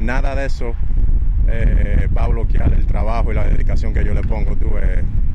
nada 0.00 0.34
de 0.34 0.46
eso 0.46 0.74
eh, 1.48 2.08
va 2.16 2.24
a 2.24 2.28
bloquear 2.28 2.72
el 2.72 2.86
trabajo 2.86 3.32
y 3.32 3.34
la 3.34 3.44
dedicación 3.44 3.94
que 3.94 4.04
yo 4.04 4.14
le 4.14 4.22
pongo 4.22 4.56
tú, 4.56 4.70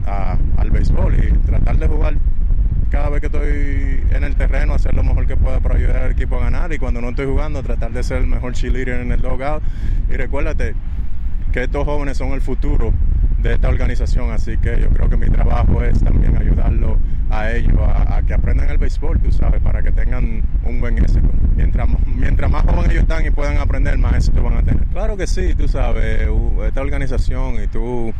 al 0.05 0.71
béisbol 0.71 1.15
y 1.15 1.31
tratar 1.45 1.77
de 1.77 1.87
jugar 1.87 2.15
cada 2.89 3.09
vez 3.09 3.21
que 3.21 3.27
estoy 3.27 4.03
en 4.15 4.23
el 4.23 4.35
terreno, 4.35 4.73
hacer 4.73 4.93
lo 4.93 5.03
mejor 5.03 5.18
que 5.29 5.37
pueda 5.37 5.59
para 5.59 5.75
ayudar 5.75 5.97
al 5.97 6.11
equipo 6.11 6.37
a 6.37 6.39
ganar. 6.45 6.73
Y 6.73 6.79
cuando 6.79 7.01
no 7.01 7.09
estoy 7.09 7.27
jugando, 7.27 7.61
tratar 7.61 7.91
de 7.91 8.01
ser 8.03 8.17
el 8.17 8.27
mejor 8.27 8.53
cheerleader 8.53 9.01
en 9.01 9.11
el 9.11 9.21
logout. 9.21 9.61
Y 10.09 10.13
recuérdate 10.13 10.73
que 11.53 11.63
estos 11.63 11.85
jóvenes 11.85 12.17
son 12.17 12.31
el 12.31 12.41
futuro 12.41 12.91
de 13.37 13.53
esta 13.53 13.69
organización, 13.69 14.31
así 14.31 14.57
que 14.57 14.81
yo 14.81 14.89
creo 14.89 15.09
que 15.09 15.15
mi 15.15 15.29
trabajo 15.29 15.81
es 15.81 16.03
también 16.03 16.35
ayudarlo 16.35 16.97
a 17.29 17.51
ellos 17.51 17.77
a, 17.79 18.21
que 18.23 18.33
aprendan 18.33 18.69
el 18.69 18.77
béisbol, 18.77 19.19
tú 19.19 19.31
sabes, 19.31 19.61
para 19.61 19.81
que 19.81 19.91
tengan 19.91 20.41
un 20.65 20.81
buen 20.81 20.97
éxito. 20.97 21.29
Mientras, 21.55 21.87
mientras 22.07 22.51
más 22.51 22.63
jóvenes 22.63 22.91
ellos 22.91 23.03
están 23.03 23.25
y 23.25 23.29
puedan 23.29 23.57
aprender, 23.57 23.97
más 23.97 24.15
éxito 24.15 24.43
van 24.43 24.57
a 24.57 24.63
tener. 24.63 24.83
Claro 24.87 25.15
que 25.15 25.27
sí, 25.27 25.53
tú 25.55 25.67
sabes, 25.67 26.27
esta 26.65 26.81
organización 26.81 27.63
y 27.63 27.67
tú 27.67 28.11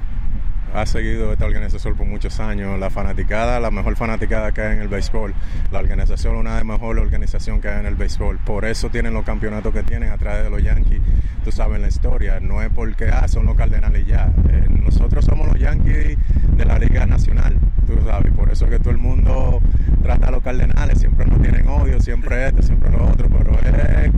ha 0.73 0.85
seguido 0.85 1.31
esta 1.33 1.45
organización 1.45 1.95
por 1.95 2.05
muchos 2.05 2.39
años. 2.39 2.79
La 2.79 2.89
fanaticada, 2.89 3.59
la 3.59 3.71
mejor 3.71 3.95
fanaticada 3.95 4.51
que 4.51 4.61
hay 4.61 4.73
en 4.73 4.81
el 4.81 4.87
béisbol. 4.87 5.33
La 5.71 5.79
organización, 5.79 6.35
una 6.35 6.51
de 6.51 6.55
las 6.57 6.65
mejores 6.65 7.03
organizaciones 7.03 7.61
que 7.61 7.69
hay 7.69 7.79
en 7.79 7.85
el 7.85 7.95
béisbol. 7.95 8.37
Por 8.39 8.65
eso 8.65 8.89
tienen 8.89 9.13
los 9.13 9.25
campeonatos 9.25 9.73
que 9.73 9.83
tienen 9.83 10.11
a 10.11 10.17
través 10.17 10.43
de 10.43 10.49
los 10.49 10.61
Yankees. 10.61 11.01
Tú 11.43 11.51
sabes 11.51 11.79
la 11.79 11.87
historia. 11.87 12.39
No 12.39 12.61
es 12.61 12.69
porque 12.69 13.09
ah, 13.09 13.27
son 13.27 13.45
los 13.45 13.55
Cardenales 13.55 14.05
ya. 14.05 14.31
Eh, 14.49 14.65
nosotros 14.69 15.25
somos 15.25 15.47
los 15.47 15.59
Yankees 15.59 16.17
de 16.57 16.65
la 16.65 16.77
Liga 16.79 17.05
Nacional. 17.05 17.57
Tú 17.87 17.97
sabes. 18.05 18.31
Por 18.33 18.51
eso 18.51 18.65
es 18.65 18.71
que 18.71 18.79
todo 18.79 18.91
el 18.91 18.99
mundo 18.99 19.61
trata 20.03 20.27
a 20.27 20.31
los 20.31 20.43
Cardenales. 20.43 20.99
Siempre 20.99 21.25
nos 21.25 21.41
tienen 21.41 21.67
odio, 21.67 21.99
siempre 21.99 22.47
este, 22.47 22.63
siempre 22.63 22.91
lo 22.91 23.05
otro. 23.05 23.27
Pero 23.29 23.53
es 23.59 24.11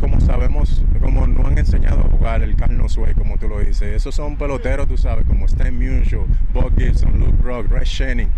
como 0.00 0.20
sabemos, 0.20 0.82
como 1.00 1.26
nos 1.26 1.46
han 1.46 1.58
enseñado 1.58 2.00
a 2.00 2.10
jugar 2.10 2.42
el 2.42 2.56
Carlos 2.56 2.96
Way, 2.96 3.14
como 3.14 3.38
tú 3.38 3.48
lo 3.48 3.60
dices. 3.60 3.82
Esos 3.82 4.14
son 4.14 4.36
peloteros, 4.36 4.88
tú 4.88 4.96
sabes, 4.96 5.26
como 5.26 5.46
Stan 5.46 5.74
Musial, 5.74 6.22
Bob 6.52 6.72
Gibson, 6.76 7.18
Luke 7.20 7.36
Brock, 7.42 7.70
Ray 7.70 7.84
Shannon. 7.84 8.28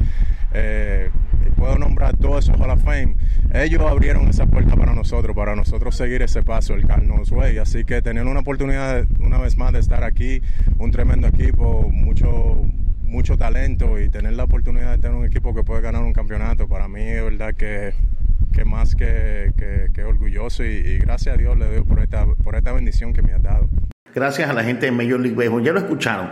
Eh, 0.53 1.11
puedo 1.57 1.79
nombrar 1.79 2.17
todos 2.17 2.45
esos 2.45 2.61
Hall 2.61 2.71
of 2.71 2.83
Fame. 2.83 3.17
Ellos 3.55 3.83
abrieron 3.83 4.29
esa 4.29 4.47
puerta 4.47 4.77
para 4.77 4.95
nosotros, 4.95 5.35
para 5.35 5.55
nosotros 5.55 5.95
seguir 5.97 6.23
ese 6.23 6.43
paso, 6.43 6.75
el 6.75 6.87
Carlos 6.87 7.31
Way. 7.31 7.59
Así 7.59 7.85
que 7.85 8.03
tener 8.03 8.27
una 8.27 8.41
oportunidad 8.41 9.07
una 9.21 9.39
vez 9.39 9.57
más 9.57 9.73
de 9.73 9.79
estar 9.79 10.05
aquí, 10.05 10.43
un 10.79 10.91
tremendo 10.91 11.29
equipo, 11.29 11.89
mucho 11.91 12.67
mucho 13.13 13.37
talento 13.37 14.01
y 14.01 14.09
tener 14.09 14.33
la 14.33 14.45
oportunidad 14.45 14.93
de 14.93 14.99
tener 14.99 15.15
un 15.15 15.27
equipo 15.27 15.55
que 15.55 15.63
puede 15.63 15.83
ganar 15.83 16.03
un 16.03 16.15
campeonato, 16.15 16.67
para 16.67 16.89
mí 16.89 17.03
es 17.03 17.23
verdad 17.23 17.55
que 17.55 17.93
que 18.53 18.65
más 18.65 18.95
que, 18.95 19.51
orgulloso 20.07 20.65
y, 20.65 20.99
gracias 20.99 21.35
a 21.35 21.39
Dios 21.39 21.57
le 21.59 21.67
doy 21.67 21.83
por 21.83 22.01
esta, 22.01 22.27
por 22.27 22.55
esta 22.55 22.73
bendición 22.73 23.13
que 23.13 23.23
me 23.23 23.33
ha 23.33 23.39
dado. 23.39 23.69
Gracias 24.15 24.49
a 24.49 24.53
la 24.53 24.63
gente 24.63 24.87
de 24.87 24.93
Major 24.93 25.19
League 25.19 25.37
Baseball. 25.37 25.65
Ya 25.65 25.73
lo 25.73 25.79
escucharon. 25.79 26.31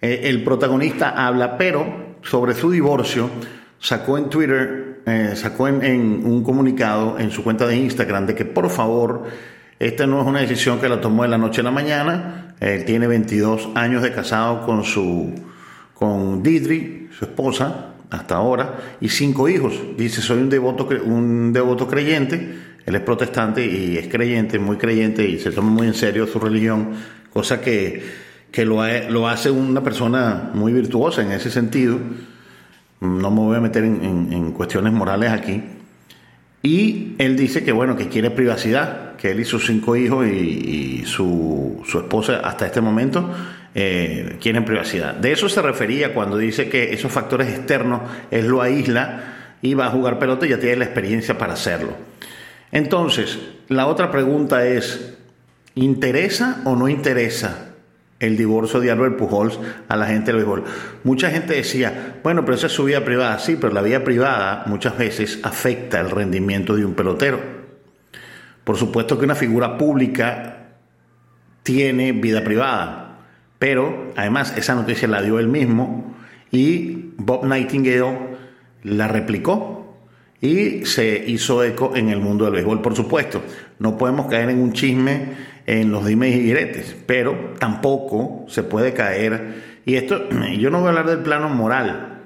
Eh, 0.00 0.22
el 0.24 0.42
protagonista 0.42 1.10
habla, 1.10 1.58
pero 1.58 2.16
sobre 2.22 2.54
su 2.54 2.70
divorcio 2.70 3.30
sacó 3.78 4.16
en 4.18 4.30
Twitter, 4.30 5.02
eh, 5.06 5.32
sacó 5.34 5.68
en, 5.68 6.24
un 6.24 6.42
comunicado 6.42 7.18
en 7.18 7.30
su 7.30 7.44
cuenta 7.44 7.66
de 7.66 7.76
Instagram 7.76 8.26
de 8.26 8.34
que 8.34 8.44
por 8.44 8.70
favor, 8.70 9.24
esta 9.78 10.06
no 10.06 10.20
es 10.20 10.26
una 10.26 10.40
decisión 10.40 10.80
que 10.80 10.88
la 10.88 11.00
tomó 11.00 11.22
de 11.22 11.28
la 11.28 11.38
noche 11.38 11.60
a 11.60 11.64
la 11.64 11.70
mañana. 11.70 12.54
Él 12.60 12.84
tiene 12.84 13.06
22 13.06 13.70
años 13.74 14.02
de 14.02 14.12
casado 14.12 14.64
con 14.64 14.84
su 14.84 15.34
con 15.94 16.42
Didri, 16.42 17.10
su 17.12 17.26
esposa, 17.26 17.90
hasta 18.10 18.36
ahora, 18.36 18.96
y 19.00 19.08
cinco 19.08 19.48
hijos. 19.48 19.74
Dice, 19.96 20.20
soy 20.20 20.38
un 20.38 20.50
devoto, 20.50 20.88
un 21.04 21.52
devoto 21.52 21.86
creyente, 21.86 22.54
él 22.84 22.94
es 22.94 23.02
protestante 23.02 23.64
y 23.64 23.96
es 23.96 24.08
creyente, 24.08 24.58
muy 24.58 24.76
creyente, 24.76 25.26
y 25.26 25.38
se 25.38 25.52
toma 25.52 25.70
muy 25.70 25.86
en 25.86 25.94
serio 25.94 26.26
su 26.26 26.40
religión, 26.40 26.90
cosa 27.32 27.60
que, 27.60 28.02
que 28.50 28.64
lo, 28.64 28.82
lo 29.10 29.28
hace 29.28 29.50
una 29.50 29.82
persona 29.82 30.50
muy 30.54 30.72
virtuosa 30.72 31.22
en 31.22 31.32
ese 31.32 31.50
sentido. 31.50 31.98
No 33.00 33.30
me 33.30 33.40
voy 33.40 33.56
a 33.56 33.60
meter 33.60 33.84
en, 33.84 34.52
cuestiones 34.52 34.92
morales 34.92 35.30
aquí. 35.30 35.62
Y 36.62 37.14
él 37.18 37.36
dice 37.36 37.64
que 37.64 37.72
bueno, 37.72 37.96
que 37.96 38.08
quiere 38.08 38.30
privacidad, 38.30 39.16
que 39.16 39.30
él 39.30 39.40
y 39.40 39.44
sus 39.44 39.66
cinco 39.66 39.96
hijos 39.96 40.26
y, 40.26 41.04
su, 41.06 41.82
su 41.86 41.98
esposa 41.98 42.40
hasta 42.40 42.66
este 42.66 42.82
momento 42.82 43.32
eh, 43.74 44.36
quieren 44.40 44.64
privacidad. 44.64 45.14
De 45.14 45.32
eso 45.32 45.48
se 45.48 45.62
refería 45.62 46.14
cuando 46.14 46.36
dice 46.36 46.68
que 46.68 46.92
esos 46.92 47.12
factores 47.12 47.48
externos 47.48 48.02
es 48.30 48.44
lo 48.44 48.62
aísla 48.62 49.56
y 49.62 49.74
va 49.74 49.86
a 49.86 49.90
jugar 49.90 50.18
pelota 50.18 50.46
y 50.46 50.50
ya 50.50 50.58
tiene 50.58 50.76
la 50.76 50.84
experiencia 50.86 51.38
para 51.38 51.54
hacerlo. 51.54 51.94
Entonces, 52.72 53.38
la 53.68 53.86
otra 53.86 54.10
pregunta 54.10 54.66
es, 54.66 55.14
¿interesa 55.74 56.62
o 56.64 56.76
no 56.76 56.88
interesa 56.88 57.70
el 58.20 58.36
divorcio 58.36 58.80
de 58.80 58.90
Albert 58.90 59.16
Pujols 59.16 59.58
a 59.88 59.96
la 59.96 60.06
gente 60.06 60.26
del 60.26 60.36
béisbol. 60.36 60.64
Mucha 61.04 61.30
gente 61.30 61.54
decía, 61.54 62.18
bueno, 62.22 62.44
pero 62.44 62.54
esa 62.54 62.66
es 62.66 62.72
su 62.72 62.84
vida 62.84 63.02
privada. 63.02 63.38
Sí, 63.38 63.56
pero 63.58 63.72
la 63.72 63.80
vida 63.80 64.04
privada 64.04 64.62
muchas 64.66 64.96
veces 64.96 65.40
afecta 65.42 65.98
el 66.00 66.10
rendimiento 66.10 66.76
de 66.76 66.84
un 66.84 66.94
pelotero. 66.94 67.40
Por 68.62 68.76
supuesto 68.76 69.18
que 69.18 69.24
una 69.24 69.34
figura 69.34 69.78
pública 69.78 70.74
tiene 71.62 72.12
vida 72.12 72.44
privada, 72.44 73.09
pero 73.60 74.10
además 74.16 74.54
esa 74.56 74.74
noticia 74.74 75.06
la 75.06 75.20
dio 75.20 75.38
él 75.38 75.46
mismo 75.46 76.16
y 76.50 77.12
Bob 77.18 77.44
Nightingale 77.44 78.38
la 78.82 79.06
replicó 79.06 79.98
y 80.40 80.86
se 80.86 81.22
hizo 81.26 81.62
eco 81.62 81.94
en 81.94 82.08
el 82.08 82.20
mundo 82.20 82.46
del 82.46 82.54
béisbol, 82.54 82.80
por 82.80 82.96
supuesto. 82.96 83.42
No 83.78 83.98
podemos 83.98 84.28
caer 84.28 84.48
en 84.48 84.62
un 84.62 84.72
chisme 84.72 85.34
en 85.66 85.92
los 85.92 86.06
dimes 86.06 86.34
y 86.34 86.40
diretes, 86.40 86.96
pero 87.06 87.54
tampoco 87.58 88.46
se 88.48 88.62
puede 88.62 88.94
caer, 88.94 89.80
y 89.84 89.96
esto, 89.96 90.26
yo 90.58 90.70
no 90.70 90.78
voy 90.78 90.86
a 90.86 90.90
hablar 90.90 91.06
del 91.06 91.18
plano 91.18 91.50
moral 91.50 92.22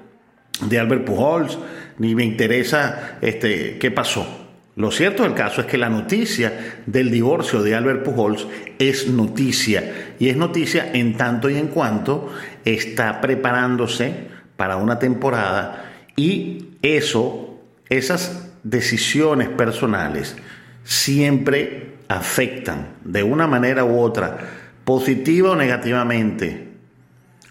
de 0.61 0.79
Albert 0.79 1.03
Pujols, 1.03 1.59
ni 1.97 2.15
me 2.15 2.23
interesa 2.23 3.17
este, 3.21 3.77
qué 3.77 3.91
pasó. 3.91 4.45
Lo 4.75 4.91
cierto 4.91 5.23
del 5.23 5.33
caso 5.33 5.61
es 5.61 5.67
que 5.67 5.77
la 5.77 5.89
noticia 5.89 6.81
del 6.85 7.09
divorcio 7.09 7.63
de 7.63 7.75
Albert 7.75 8.03
Pujols 8.03 8.45
es 8.77 9.07
noticia, 9.07 10.04
y 10.19 10.29
es 10.29 10.37
noticia 10.37 10.91
en 10.93 11.17
tanto 11.17 11.49
y 11.49 11.57
en 11.57 11.67
cuanto 11.67 12.31
está 12.63 13.21
preparándose 13.21 14.27
para 14.55 14.77
una 14.77 14.99
temporada 14.99 15.91
y 16.15 16.69
eso, 16.81 17.59
esas 17.89 18.49
decisiones 18.63 19.49
personales 19.49 20.35
siempre 20.83 21.95
afectan 22.07 22.89
de 23.03 23.23
una 23.23 23.47
manera 23.47 23.83
u 23.83 23.99
otra, 23.99 24.37
positiva 24.85 25.51
o 25.51 25.55
negativamente, 25.55 26.69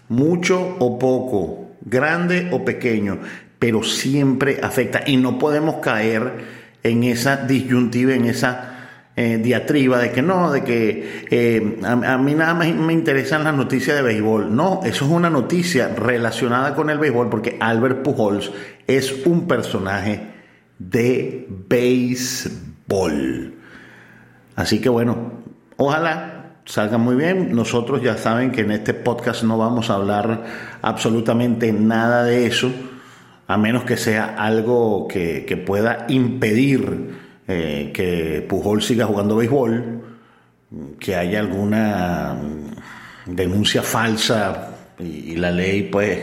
mucho 0.07 0.77
o 0.79 0.97
poco, 0.97 1.71
grande 1.81 2.49
o 2.51 2.63
pequeño, 2.63 3.19
pero 3.59 3.83
siempre 3.83 4.59
afecta. 4.63 5.03
Y 5.05 5.17
no 5.17 5.37
podemos 5.37 5.75
caer 5.75 6.65
en 6.83 7.03
esa 7.03 7.37
disyuntiva, 7.37 8.13
en 8.13 8.25
esa 8.25 8.74
eh, 9.15 9.37
diatriba 9.37 9.99
de 9.99 10.11
que 10.11 10.21
no, 10.21 10.51
de 10.51 10.63
que 10.63 11.25
eh, 11.29 11.79
a, 11.83 12.17
mí 12.17 12.35
nada 12.35 12.53
más 12.53 12.67
me 12.73 12.93
interesan 12.93 13.43
las 13.43 13.55
noticias 13.55 13.95
de 13.95 14.03
béisbol. 14.03 14.55
No, 14.55 14.81
eso 14.83 15.05
es 15.05 15.11
una 15.11 15.29
noticia 15.29 15.89
relacionada 15.89 16.75
con 16.75 16.89
el 16.89 16.97
béisbol 16.99 17.29
porque 17.29 17.57
Albert 17.59 18.01
Pujols 18.03 18.51
es 18.87 19.25
un 19.25 19.47
personaje 19.47 20.33
de 20.79 21.47
béisbol. 21.69 23.53
Así 24.55 24.79
que 24.79 24.89
bueno, 24.89 25.43
ojalá 25.77 26.35
salga 26.65 26.97
muy 26.97 27.15
bien. 27.15 27.55
Nosotros 27.55 28.01
ya 28.01 28.17
saben 28.17 28.51
que 28.51 28.61
en 28.61 28.71
este 28.71 28.93
podcast 28.93 29.43
no 29.43 29.57
vamos 29.57 29.89
a 29.89 29.95
hablar 29.95 30.43
absolutamente 30.81 31.71
nada 31.71 32.23
de 32.23 32.47
eso, 32.47 32.71
a 33.47 33.57
menos 33.57 33.83
que 33.83 33.97
sea 33.97 34.35
algo 34.37 35.07
que, 35.07 35.63
pueda 35.65 36.05
impedir 36.09 37.24
eh, 37.47 37.91
que 37.93 38.45
Pujol 38.47 38.81
siga 38.81 39.05
jugando 39.05 39.35
béisbol, 39.35 40.01
que 40.99 41.15
haya 41.15 41.39
alguna 41.39 42.35
denuncia 43.25 43.81
falsa 43.81 44.71
y, 44.99 45.35
la 45.35 45.51
ley 45.51 45.83
pues 45.83 46.19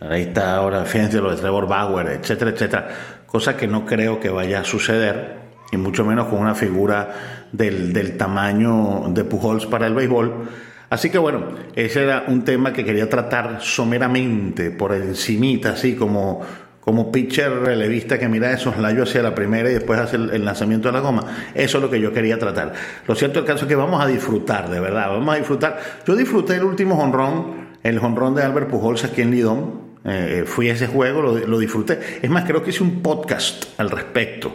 ahí 0.00 0.22
está 0.22 0.56
ahora 0.56 0.84
fíjense 0.84 1.20
lo 1.20 1.30
de 1.30 1.36
Trevor 1.36 1.66
Bauer 1.66 2.08
etcétera 2.08 2.50
etcétera 2.50 2.88
cosa 3.26 3.56
que 3.56 3.66
no 3.66 3.86
creo 3.86 4.20
que 4.20 4.28
vaya 4.30 4.60
a 4.60 4.64
suceder 4.64 5.44
y 5.72 5.76
mucho 5.76 6.04
menos 6.04 6.28
con 6.28 6.38
una 6.38 6.54
figura 6.54 7.48
del, 7.52 8.16
tamaño 8.16 9.04
de 9.08 9.24
Pujols 9.24 9.66
para 9.66 9.86
el 9.86 9.94
béisbol. 9.94 10.48
Así 10.90 11.10
que 11.10 11.18
bueno, 11.18 11.48
ese 11.74 12.04
era 12.04 12.24
un 12.28 12.44
tema 12.44 12.72
que 12.72 12.84
quería 12.84 13.08
tratar 13.08 13.58
someramente, 13.60 14.70
por 14.70 14.94
encimita, 14.94 15.70
así 15.70 15.94
como, 15.94 16.42
como 16.84 17.10
pitcher 17.10 17.50
relevista 17.50 18.18
que 18.18 18.28
mira 18.28 18.52
esos 18.52 18.76
layos 18.76 19.08
hacia 19.08 19.22
la 19.22 19.34
primera 19.34 19.70
y 19.70 19.74
después 19.74 19.98
hace 19.98 20.16
el, 20.16 20.44
lanzamiento 20.44 20.88
de 20.88 20.92
la 20.92 21.00
goma. 21.00 21.24
Eso 21.54 21.78
es 21.78 21.82
lo 21.82 21.90
que 21.90 21.98
yo 21.98 22.12
quería 22.12 22.38
tratar. 22.38 22.74
Lo 23.08 23.14
cierto 23.14 23.40
el 23.40 23.46
caso 23.46 23.64
es 23.64 23.68
que 23.68 23.74
vamos 23.74 24.02
a 24.02 24.06
disfrutar, 24.06 24.68
de 24.68 24.80
verdad, 24.80 25.08
vamos 25.08 25.34
a 25.34 25.38
disfrutar. 25.38 25.80
Yo 26.06 26.14
disfruté 26.14 26.56
el 26.56 26.64
último 26.64 27.02
honrón, 27.02 27.68
el 27.82 27.98
honrón 27.98 28.34
de 28.34 28.42
Albert 28.42 28.68
Pujols 28.68 29.04
aquí 29.04 29.22
en 29.22 29.30
Lidón. 29.30 29.84
Eh, 30.04 30.44
fui 30.46 30.68
a 30.68 30.74
ese 30.74 30.86
juego, 30.86 31.22
lo, 31.22 31.38
lo 31.38 31.58
disfruté. 31.58 31.98
Es 32.20 32.28
más, 32.28 32.44
creo 32.44 32.62
que 32.62 32.68
hice 32.70 32.82
un 32.82 33.00
podcast 33.00 33.64
al 33.78 33.90
respecto 33.90 34.52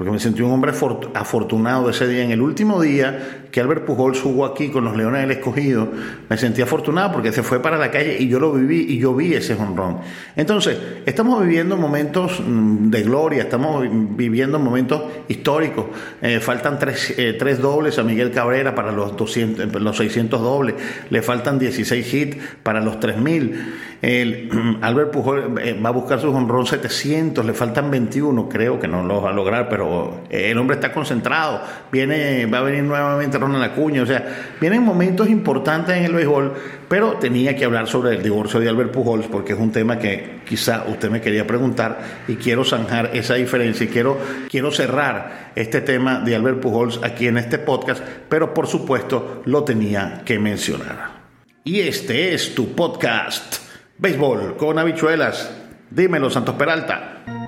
porque 0.00 0.12
me 0.12 0.18
sentí 0.18 0.40
un 0.40 0.50
hombre 0.50 0.72
afortunado 1.12 1.90
ese 1.90 2.08
día. 2.08 2.24
En 2.24 2.30
el 2.30 2.40
último 2.40 2.80
día 2.80 3.40
que 3.52 3.60
Albert 3.60 3.84
Pujol 3.84 4.16
jugó 4.16 4.46
aquí 4.46 4.70
con 4.70 4.82
los 4.82 4.96
Leones 4.96 5.20
del 5.20 5.32
Escogido, 5.32 5.88
me 6.26 6.38
sentí 6.38 6.62
afortunado 6.62 7.12
porque 7.12 7.32
se 7.32 7.42
fue 7.42 7.60
para 7.60 7.76
la 7.76 7.90
calle 7.90 8.16
y 8.18 8.26
yo 8.26 8.40
lo 8.40 8.50
viví 8.54 8.86
y 8.88 8.98
yo 8.98 9.14
vi 9.14 9.34
ese 9.34 9.52
honrón. 9.52 9.98
Entonces, 10.36 10.78
estamos 11.04 11.42
viviendo 11.42 11.76
momentos 11.76 12.40
mm, 12.40 12.88
de 12.88 13.02
gloria, 13.02 13.42
estamos 13.42 13.84
viviendo 13.90 14.58
momentos 14.58 15.02
históricos. 15.28 15.84
Eh, 16.22 16.40
faltan 16.40 16.78
tres, 16.78 17.12
eh, 17.18 17.36
tres, 17.38 17.60
dobles 17.60 17.98
a 17.98 18.02
Miguel 18.02 18.30
Cabrera 18.30 18.74
para 18.74 18.92
los, 18.92 19.14
200, 19.18 19.82
los 19.82 19.96
600 19.98 20.40
dobles, 20.40 20.76
le 21.10 21.20
faltan 21.20 21.58
16 21.58 22.14
hits 22.14 22.36
para 22.62 22.80
los 22.80 23.00
3000. 23.00 23.74
El, 24.00 24.78
Albert 24.80 25.10
Pujol 25.10 25.58
eh, 25.60 25.78
va 25.78 25.90
a 25.90 25.92
buscar 25.92 26.20
su 26.20 26.30
honrón 26.30 26.64
700, 26.64 27.44
le 27.44 27.52
faltan 27.52 27.90
21, 27.90 28.48
creo 28.48 28.80
que 28.80 28.88
no 28.88 29.04
lo 29.04 29.20
va 29.20 29.28
a 29.28 29.34
lograr, 29.34 29.68
pero 29.68 29.89
el 30.28 30.58
hombre 30.58 30.76
está 30.76 30.92
concentrado. 30.92 31.62
Viene, 31.90 32.46
va 32.46 32.58
a 32.58 32.62
venir 32.62 32.82
nuevamente 32.82 33.38
Ronald 33.38 33.64
Acuña, 33.64 34.02
o 34.02 34.06
sea, 34.06 34.54
vienen 34.60 34.82
momentos 34.82 35.28
importantes 35.28 35.96
en 35.96 36.04
el 36.04 36.12
béisbol, 36.12 36.54
pero 36.88 37.14
tenía 37.14 37.56
que 37.56 37.64
hablar 37.64 37.86
sobre 37.86 38.16
el 38.16 38.22
divorcio 38.22 38.60
de 38.60 38.68
Albert 38.68 38.92
Pujols 38.92 39.26
porque 39.26 39.52
es 39.52 39.58
un 39.58 39.72
tema 39.72 39.98
que 39.98 40.40
quizá 40.46 40.84
usted 40.88 41.10
me 41.10 41.20
quería 41.20 41.46
preguntar 41.46 42.00
y 42.28 42.36
quiero 42.36 42.64
zanjar 42.64 43.10
esa 43.14 43.34
diferencia 43.34 43.84
y 43.84 43.88
quiero, 43.88 44.18
quiero 44.48 44.70
cerrar 44.70 45.52
este 45.54 45.80
tema 45.80 46.20
de 46.20 46.34
Albert 46.34 46.60
Pujols 46.60 47.00
aquí 47.02 47.26
en 47.26 47.38
este 47.38 47.58
podcast, 47.58 48.02
pero 48.28 48.54
por 48.54 48.66
supuesto 48.66 49.42
lo 49.44 49.64
tenía 49.64 50.22
que 50.24 50.38
mencionar. 50.38 51.20
Y 51.64 51.80
este 51.80 52.34
es 52.34 52.54
tu 52.54 52.74
podcast 52.74 53.56
Béisbol 53.98 54.56
con 54.56 54.78
habichuelas. 54.78 55.50
Dímelo, 55.90 56.30
Santos 56.30 56.54
Peralta. 56.54 57.39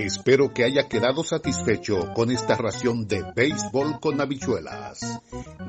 Espero 0.00 0.54
que 0.54 0.64
haya 0.64 0.88
quedado 0.88 1.22
satisfecho 1.22 2.14
con 2.14 2.30
esta 2.30 2.56
ración 2.56 3.06
de 3.06 3.22
béisbol 3.36 4.00
con 4.00 4.18
habichuelas. 4.18 5.20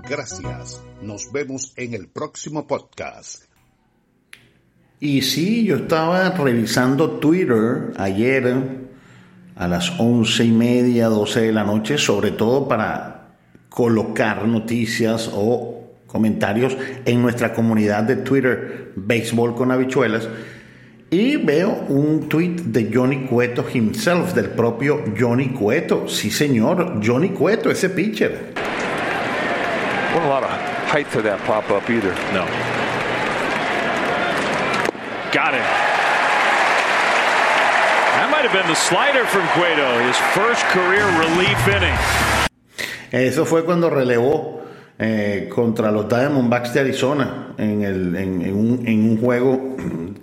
Gracias. 0.09 0.81
Nos 1.01 1.33
vemos 1.33 1.73
en 1.75 1.93
el 1.93 2.07
próximo 2.07 2.65
podcast. 2.65 3.43
Y 5.01 5.21
sí, 5.21 5.65
yo 5.65 5.75
estaba 5.75 6.29
revisando 6.29 7.19
Twitter 7.19 7.91
ayer 7.97 8.87
a 9.57 9.67
las 9.67 9.99
once 9.99 10.45
y 10.45 10.51
media, 10.51 11.07
doce 11.07 11.41
de 11.41 11.51
la 11.51 11.65
noche, 11.65 11.97
sobre 11.97 12.31
todo 12.31 12.69
para 12.69 13.35
colocar 13.67 14.47
noticias 14.47 15.29
o 15.33 15.91
comentarios 16.07 16.77
en 17.03 17.21
nuestra 17.21 17.53
comunidad 17.53 18.03
de 18.03 18.15
Twitter, 18.15 18.93
Béisbol 18.95 19.55
con 19.55 19.71
Habichuelas, 19.71 20.29
y 21.11 21.35
veo 21.35 21.71
un 21.89 22.29
tweet 22.29 22.71
de 22.71 22.89
Johnny 22.89 23.27
Cueto 23.27 23.63
himself, 23.63 24.33
del 24.33 24.51
propio 24.51 25.03
Johnny 25.17 25.49
Cueto. 25.49 26.07
Sí, 26.07 26.31
señor, 26.31 27.01
Johnny 27.03 27.29
Cueto, 27.29 27.69
ese 27.69 27.89
pitcher. 27.89 28.53
Wasn't 30.13 30.25
a 30.25 30.29
lot 30.29 30.43
of 30.43 30.49
height 30.89 31.11
to 31.11 31.21
that 31.21 31.39
pop 31.45 31.69
up 31.69 31.89
either. 31.89 32.13
No. 32.31 32.45
Got 35.33 35.53
it. 35.53 35.67
That 38.15 38.29
might 38.31 38.45
have 38.45 38.53
been 38.53 38.67
the 38.67 38.75
slider 38.75 39.25
from 39.25 39.45
Cueto, 39.49 39.99
his 40.07 40.15
first 40.33 40.63
career 40.71 41.05
relief 41.19 41.67
inning. 41.67 41.97
Eso 43.11 43.43
fue 43.43 43.65
cuando 43.65 43.89
relevó 43.89 44.60
eh, 45.03 45.49
contra 45.49 45.91
los 45.91 46.07
Diamondbacks 46.07 46.75
de 46.75 46.79
Arizona 46.81 47.55
en, 47.57 47.81
el, 47.81 48.15
en, 48.15 48.53
un, 48.53 48.87
en, 48.87 49.03
un, 49.03 49.17
juego 49.17 49.75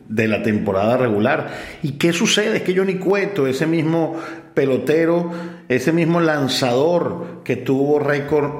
de 0.08 0.28
la 0.28 0.40
temporada 0.40 0.96
regular. 0.96 1.48
¿Y 1.82 1.98
qué 1.98 2.12
sucede? 2.12 2.58
Es 2.58 2.62
que 2.62 2.76
Johnny 2.76 2.94
Cueto, 2.94 3.48
ese 3.48 3.66
mismo 3.66 4.14
pelotero, 4.54 5.32
ese 5.68 5.90
mismo 5.90 6.20
lanzador 6.20 7.42
que 7.42 7.56
tuvo 7.56 7.98
récord 7.98 8.50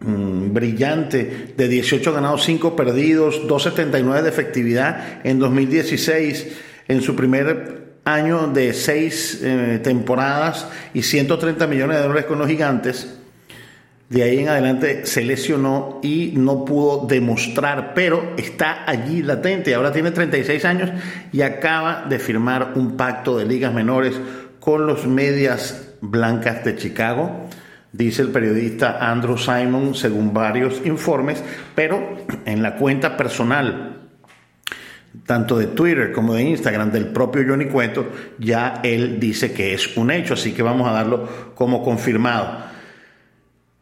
mm, 0.00 0.54
brillante 0.54 1.52
de 1.54 1.68
18 1.68 2.10
ganados, 2.10 2.44
5 2.44 2.74
perdidos, 2.74 3.42
2.79 3.46 4.22
de 4.22 4.28
efectividad 4.30 5.20
en 5.24 5.38
2016, 5.38 6.56
en 6.88 7.02
su 7.02 7.14
primer 7.14 7.98
año 8.06 8.46
de 8.46 8.72
6 8.72 9.40
eh, 9.42 9.80
temporadas 9.84 10.68
y 10.94 11.02
130 11.02 11.66
millones 11.66 11.98
de 11.98 12.02
dólares 12.04 12.24
con 12.24 12.38
los 12.38 12.48
gigantes, 12.48 13.15
de 14.08 14.22
ahí 14.22 14.38
en 14.38 14.48
adelante 14.48 15.04
se 15.04 15.24
lesionó 15.24 15.98
y 16.02 16.32
no 16.36 16.64
pudo 16.64 17.06
demostrar, 17.06 17.92
pero 17.94 18.34
está 18.36 18.88
allí 18.88 19.22
latente. 19.22 19.74
Ahora 19.74 19.92
tiene 19.92 20.12
36 20.12 20.64
años 20.64 20.90
y 21.32 21.42
acaba 21.42 22.04
de 22.08 22.18
firmar 22.20 22.72
un 22.76 22.96
pacto 22.96 23.36
de 23.36 23.44
ligas 23.44 23.74
menores 23.74 24.14
con 24.60 24.86
los 24.86 25.06
Medias 25.06 25.94
Blancas 26.00 26.64
de 26.64 26.76
Chicago. 26.76 27.48
dice 27.92 28.22
el 28.22 28.28
periodista 28.28 28.98
Andrew 29.10 29.38
Simon, 29.38 29.94
según 29.94 30.32
varios 30.32 30.82
informes, 30.84 31.42
pero 31.74 32.18
en 32.44 32.62
la 32.62 32.76
cuenta 32.76 33.16
personal 33.16 33.96
tanto 35.24 35.58
de 35.58 35.68
Twitter 35.68 36.12
como 36.12 36.34
de 36.34 36.42
Instagram 36.42 36.92
del 36.92 37.06
propio 37.06 37.42
Johnny 37.48 37.66
Cueto, 37.66 38.06
ya 38.38 38.80
él 38.82 39.18
dice 39.18 39.52
que 39.52 39.72
es 39.72 39.96
un 39.96 40.10
hecho, 40.10 40.34
así 40.34 40.52
que 40.52 40.62
vamos 40.62 40.88
a 40.88 40.92
darlo 40.92 41.28
como 41.54 41.82
confirmado. 41.82 42.75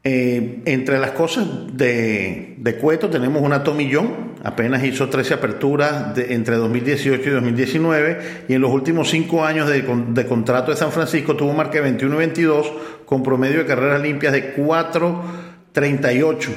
Eh, 0.06 0.60
entre 0.66 0.98
las 0.98 1.12
cosas 1.12 1.46
de, 1.72 2.56
de, 2.58 2.74
Cueto 2.76 3.08
tenemos 3.08 3.40
una 3.40 3.64
Tomillón, 3.64 4.34
apenas 4.42 4.84
hizo 4.84 5.08
13 5.08 5.32
aperturas 5.32 6.18
entre 6.18 6.56
2018 6.56 7.26
y 7.26 7.32
2019 7.32 8.44
y 8.46 8.52
en 8.52 8.60
los 8.60 8.70
últimos 8.70 9.08
5 9.08 9.42
años 9.46 9.66
de, 9.66 9.80
de, 9.80 10.26
contrato 10.26 10.72
de 10.72 10.76
San 10.76 10.92
Francisco 10.92 11.36
tuvo 11.36 11.54
marca 11.54 11.80
21 11.80 12.14
y 12.16 12.18
22 12.18 12.72
con 13.06 13.22
promedio 13.22 13.60
de 13.60 13.64
carreras 13.64 14.02
limpias 14.02 14.34
de 14.34 14.54
4.38 14.54 16.48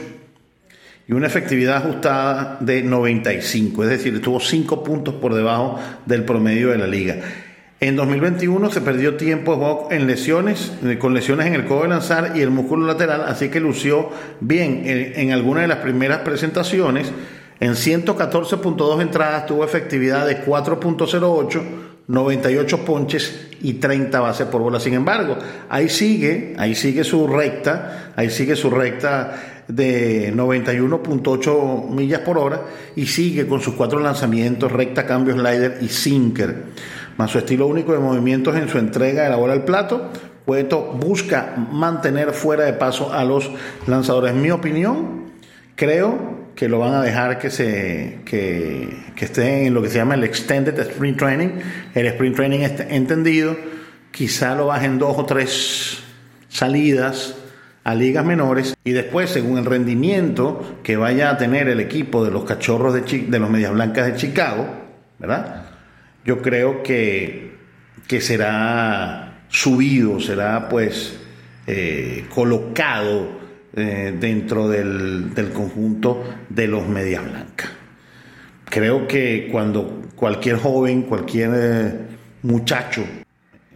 y 1.07 1.13
una 1.13 1.27
efectividad 1.27 1.77
ajustada 1.77 2.57
de 2.59 2.83
95, 2.83 3.83
es 3.83 3.89
decir, 3.89 4.13
estuvo 4.13 4.41
5 4.41 4.83
puntos 4.83 5.13
por 5.15 5.33
debajo 5.33 5.79
del 6.05 6.25
promedio 6.25 6.71
de 6.71 6.79
la 6.79 6.87
liga. 6.87 7.15
En 7.79 7.95
2021 7.95 8.71
se 8.71 8.81
perdió 8.81 9.17
tiempo 9.17 9.87
en 9.91 10.07
lesiones, 10.07 10.71
eh, 10.83 10.97
con 10.97 11.13
lesiones 11.13 11.45
en 11.45 11.53
el 11.53 11.65
codo 11.65 11.83
de 11.83 11.89
lanzar 11.89 12.31
y 12.35 12.41
el 12.41 12.49
músculo 12.49 12.87
lateral, 12.87 13.25
así 13.27 13.49
que 13.49 13.59
lució 13.59 14.09
bien 14.39 14.81
en, 14.85 15.31
algunas 15.31 15.61
de 15.61 15.67
las 15.67 15.77
primeras 15.77 16.19
presentaciones. 16.19 17.11
En 17.59 17.73
114.2 17.73 19.01
entradas 19.01 19.45
tuvo 19.45 19.63
efectividad 19.63 20.25
de 20.25 20.43
4.08, 20.43 21.61
98 22.07 22.83
ponches 22.83 23.47
y 23.61 23.73
30 23.73 24.19
bases 24.21 24.47
por 24.47 24.61
bola. 24.61 24.79
Sin 24.79 24.95
embargo, 24.95 25.37
ahí 25.69 25.87
sigue, 25.87 26.55
ahí 26.57 26.73
sigue 26.73 27.03
su 27.03 27.27
recta, 27.27 28.13
ahí 28.15 28.31
sigue 28.31 28.55
su 28.55 28.71
recta 28.71 29.63
de 29.67 30.33
91.8 30.33 31.89
millas 31.89 32.21
por 32.21 32.39
hora 32.39 32.61
y 32.95 33.05
sigue 33.05 33.45
con 33.45 33.61
sus 33.61 33.75
cuatro 33.75 33.99
lanzamientos, 33.99 34.71
recta, 34.71 35.05
cambio, 35.05 35.35
slider 35.35 35.77
y 35.81 35.89
sinker 35.89 36.65
más 37.17 37.31
su 37.31 37.39
estilo 37.39 37.67
único 37.67 37.93
de 37.93 37.99
movimientos 37.99 38.55
en 38.55 38.69
su 38.69 38.77
entrega 38.77 39.23
de 39.23 39.29
la 39.29 39.35
bola 39.35 39.53
al 39.53 39.65
plato, 39.65 40.11
Cueto 40.47 40.81
busca 40.93 41.55
mantener 41.73 42.31
fuera 42.31 42.63
de 42.63 42.71
paso 42.71 43.11
a 43.11 43.25
los 43.25 43.51
lanzadores. 43.85 44.33
Mi 44.33 44.49
opinión, 44.49 45.23
creo 45.75 46.47
que 46.55 46.69
lo 46.69 46.79
van 46.79 46.93
a 46.93 47.01
dejar 47.01 47.37
que 47.37 47.49
se 47.49 48.19
que, 48.23 48.87
esté 49.19 49.65
en 49.65 49.73
lo 49.73 49.81
que 49.81 49.89
se 49.89 49.97
llama 49.97 50.15
el 50.15 50.23
extended 50.23 50.79
sprint 50.79 51.17
training, 51.17 51.49
el 51.93 52.07
sprint 52.07 52.35
training 52.37 52.59
entendido, 52.89 53.57
quizá 54.11 54.55
lo 54.55 54.67
bajen 54.67 54.97
dos 54.97 55.17
o 55.17 55.25
tres 55.25 55.99
salidas 56.47 57.35
a 57.83 57.93
ligas 57.93 58.23
menores 58.23 58.73
y 58.85 58.91
después 58.91 59.29
según 59.29 59.57
el 59.57 59.65
rendimiento 59.65 60.77
que 60.81 60.95
vaya 60.95 61.29
a 61.29 61.37
tener 61.37 61.67
el 61.67 61.81
equipo 61.81 62.23
de 62.23 62.31
los 62.31 62.45
cachorros 62.45 62.93
de 62.93 63.39
los 63.39 63.49
medias 63.49 63.73
blancas 63.73 64.05
de 64.05 64.15
Chicago, 64.15 64.65
¿verdad? 65.19 65.66
Yo 66.27 66.41
creo 66.41 66.83
que, 66.83 67.55
que 68.05 68.19
será 68.19 69.43
subido, 69.47 70.19
será 70.19 70.67
pues 70.67 71.17
eh, 71.65 72.25
colocado 72.35 73.29
eh, 73.73 74.13
dentro 74.19 74.67
del, 74.67 75.31
conjunto 75.53 76.25
de 76.49 76.67
los 76.67 76.85
medias 76.85 77.23
blancas. 77.23 77.69
Creo 78.65 79.07
que 79.07 79.47
cuando 79.49 80.01
cualquier 80.17 80.57
joven, 80.57 81.03
cualquier 81.03 81.51
eh, 81.55 81.93
muchacho 82.43 83.05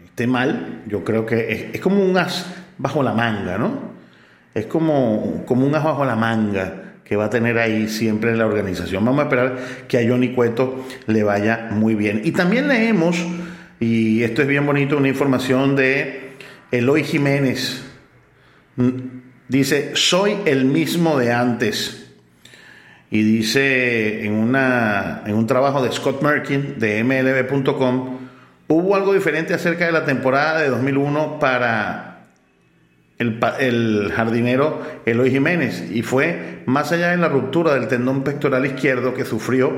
esté 0.03 0.27
mal, 0.27 0.83
yo 0.87 1.05
creo 1.05 1.25
que 1.25 1.71
es, 1.73 1.79
como 1.79 2.03
un 2.03 2.17
as 2.17 2.53
bajo 2.77 3.01
la 3.01 3.13
manga, 3.13 3.57
¿no? 3.57 3.91
Es 4.53 4.65
como, 4.65 5.45
como 5.45 5.65
un 5.65 5.73
as 5.73 5.85
bajo 5.85 6.03
la 6.03 6.17
manga 6.17 6.80
que 7.11 7.17
va 7.17 7.25
a 7.25 7.29
tener 7.29 7.57
ahí 7.57 7.89
siempre 7.89 8.31
en 8.31 8.37
la 8.37 8.45
organización. 8.45 9.03
Vamos 9.03 9.19
a 9.19 9.23
esperar 9.23 9.57
que 9.89 9.97
a 9.97 10.09
Johnny 10.09 10.29
Cueto 10.29 10.85
le 11.07 11.23
vaya 11.23 11.67
muy 11.69 11.93
bien. 11.93 12.21
Y 12.23 12.31
también 12.31 12.69
leemos, 12.69 13.17
y 13.81 14.23
esto 14.23 14.41
es 14.41 14.47
bien 14.47 14.65
bonito, 14.65 14.95
una 14.95 15.09
información 15.09 15.75
de 15.75 16.37
Eloy 16.71 17.03
Jiménez. 17.03 17.83
Mm, 18.77 18.91
dice, 19.49 19.91
soy 19.95 20.37
el 20.45 20.63
mismo 20.63 21.19
de 21.19 21.33
antes. 21.33 22.13
Y 23.09 23.23
dice 23.23 24.23
en, 24.23 24.31
una, 24.31 25.23
en 25.25 25.35
un 25.35 25.47
trabajo 25.47 25.83
de 25.83 25.91
Scott 25.91 26.21
Merkin 26.21 26.79
de 26.79 27.03
MLB.com, 27.03 28.19
hubo 28.69 28.95
algo 28.95 29.13
diferente 29.13 29.53
acerca 29.53 29.85
de 29.85 29.91
la 29.91 30.05
temporada 30.05 30.61
de 30.61 30.69
2001 30.69 31.39
para 31.41 32.10
el, 33.21 34.11
jardinero 34.13 34.81
Eloy 35.05 35.31
Jiménez 35.31 35.85
y 35.91 36.01
fue 36.01 36.61
más 36.65 36.91
allá 36.91 37.11
de 37.11 37.17
la 37.17 37.29
ruptura 37.29 37.73
del 37.75 37.87
tendón 37.87 38.23
pectoral 38.23 38.65
izquierdo 38.65 39.13
que 39.13 39.25
sufrió 39.25 39.71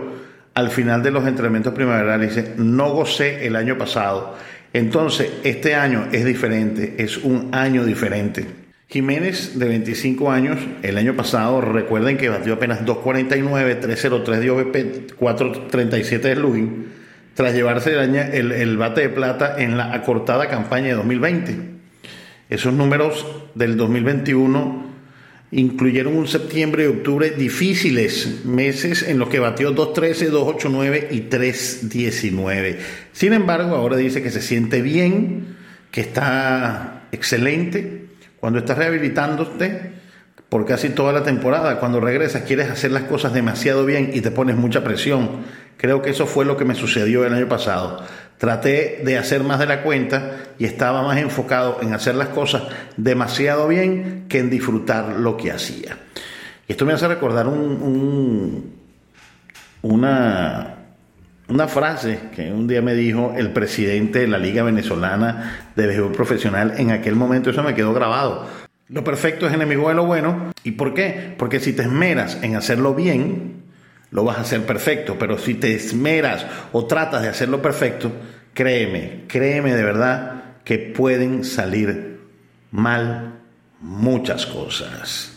al 0.53 0.69
final 0.69 1.03
de 1.03 1.11
los 1.11 1.27
entrenamientos 1.27 1.73
primaverales. 1.73 2.35
Dice, 2.35 2.53
no 2.57 2.89
gocé 2.89 3.45
el 3.45 3.55
año 3.55 3.77
pasado. 3.77 4.35
Entonces, 4.71 5.31
este 5.43 5.75
año 5.75 6.07
es 6.11 6.25
diferente, 6.25 6.95
es 6.97 7.17
un 7.17 7.49
año 7.51 7.85
diferente. 7.85 8.45
Jiménez, 8.87 9.57
de 9.57 9.67
25 9.67 10.31
años, 10.31 10.59
el 10.83 10.97
año 10.97 11.15
pasado, 11.15 11.61
recuerden 11.61 12.17
que 12.17 12.29
batió 12.29 12.53
apenas 12.53 12.85
2.49, 12.85 13.79
3.03 13.79 14.39
de 14.39 14.49
OVP, 14.51 15.07
4.37 15.19 16.21
de 16.21 16.35
slugging, 16.35 16.85
tras 17.33 17.53
llevarse 17.53 17.93
el, 17.93 18.51
el 18.51 18.77
bate 18.77 19.01
de 19.01 19.09
plata 19.09 19.55
en 19.57 19.77
la 19.77 19.93
acortada 19.93 20.47
campaña 20.47 20.89
de 20.89 20.93
2020. 20.93 21.72
Esos 22.53 22.71
números 22.71 23.25
del 23.55 23.77
2021 23.77 24.85
incluyeron 25.49 26.15
un 26.15 26.27
septiembre 26.27 26.83
y 26.83 26.85
octubre 26.85 27.31
difíciles, 27.31 28.45
meses 28.45 29.01
en 29.01 29.17
los 29.17 29.29
que 29.29 29.39
batió 29.39 29.73
2.13, 29.73 30.29
2.89 30.29 31.07
y 31.09 31.21
3.19. 31.31 32.77
Sin 33.11 33.33
embargo, 33.33 33.75
ahora 33.75 33.97
dice 33.97 34.21
que 34.21 34.29
se 34.29 34.43
siente 34.43 34.83
bien, 34.83 35.57
que 35.89 36.01
está 36.01 37.07
excelente. 37.11 38.09
Cuando 38.39 38.59
estás 38.59 38.77
rehabilitándote 38.77 39.93
por 40.47 40.67
casi 40.67 40.89
toda 40.89 41.11
la 41.11 41.23
temporada, 41.23 41.79
cuando 41.79 41.99
regresas 41.99 42.43
quieres 42.43 42.69
hacer 42.69 42.91
las 42.91 43.05
cosas 43.05 43.33
demasiado 43.33 43.83
bien 43.83 44.11
y 44.13 44.21
te 44.21 44.29
pones 44.29 44.57
mucha 44.57 44.83
presión. 44.83 45.41
Creo 45.77 46.03
que 46.03 46.11
eso 46.11 46.27
fue 46.27 46.45
lo 46.45 46.55
que 46.55 46.65
me 46.65 46.75
sucedió 46.75 47.25
el 47.25 47.33
año 47.33 47.47
pasado. 47.49 48.05
Traté 48.43 48.99
de 49.05 49.17
hacer 49.17 49.41
más 49.41 49.57
de 49.57 49.67
la 49.67 49.83
cuenta 49.83 50.33
y 50.59 50.65
estaba 50.65 51.01
más 51.01 51.17
enfocado 51.17 51.77
en 51.81 51.93
hacer 51.93 52.15
las 52.15 52.27
cosas 52.27 52.63
demasiado 52.97 53.69
bien 53.69 54.25
que 54.27 54.39
en 54.39 54.49
disfrutar 54.49 55.13
lo 55.17 55.37
que 55.37 55.49
hacía. 55.49 55.97
Y 56.67 56.73
esto 56.73 56.85
me 56.85 56.91
hace 56.91 57.07
recordar 57.07 57.47
un, 57.47 58.73
una, 59.81 60.75
una 61.47 61.67
frase 61.69 62.19
que 62.35 62.51
un 62.51 62.67
día 62.67 62.81
me 62.81 62.95
dijo 62.95 63.33
el 63.37 63.53
presidente 63.53 64.19
de 64.19 64.27
la 64.27 64.39
Liga 64.39 64.63
Venezolana 64.63 65.69
de 65.77 65.87
Béisbol 65.87 66.11
Profesional. 66.11 66.73
En 66.75 66.91
aquel 66.91 67.15
momento 67.15 67.49
eso 67.49 67.63
me 67.63 67.73
quedó 67.73 67.93
grabado. 67.93 68.45
Lo 68.89 69.05
perfecto 69.05 69.47
es 69.47 69.53
enemigo 69.53 69.87
de 69.87 69.95
lo 69.95 70.05
bueno. 70.05 70.51
¿Y 70.65 70.71
por 70.71 70.93
qué? 70.93 71.33
Porque 71.37 71.61
si 71.61 71.71
te 71.71 71.83
esmeras 71.83 72.39
en 72.41 72.57
hacerlo 72.57 72.93
bien, 72.93 73.62
lo 74.13 74.23
vas 74.23 74.37
a 74.37 74.41
hacer 74.41 74.61
perfecto, 74.63 75.17
pero 75.17 75.39
si 75.39 75.55
te 75.55 75.73
esmeras 75.73 76.45
o 76.71 76.85
tratas 76.85 77.23
de 77.23 77.29
hacerlo 77.29 77.61
perfecto, 77.61 78.11
créeme, 78.53 79.23
créeme 79.27 79.73
de 79.73 79.83
verdad 79.83 80.43
que 80.63 80.77
pueden 80.77 81.43
salir 81.43 82.19
mal 82.69 83.39
muchas 83.81 84.45
cosas. 84.45 85.35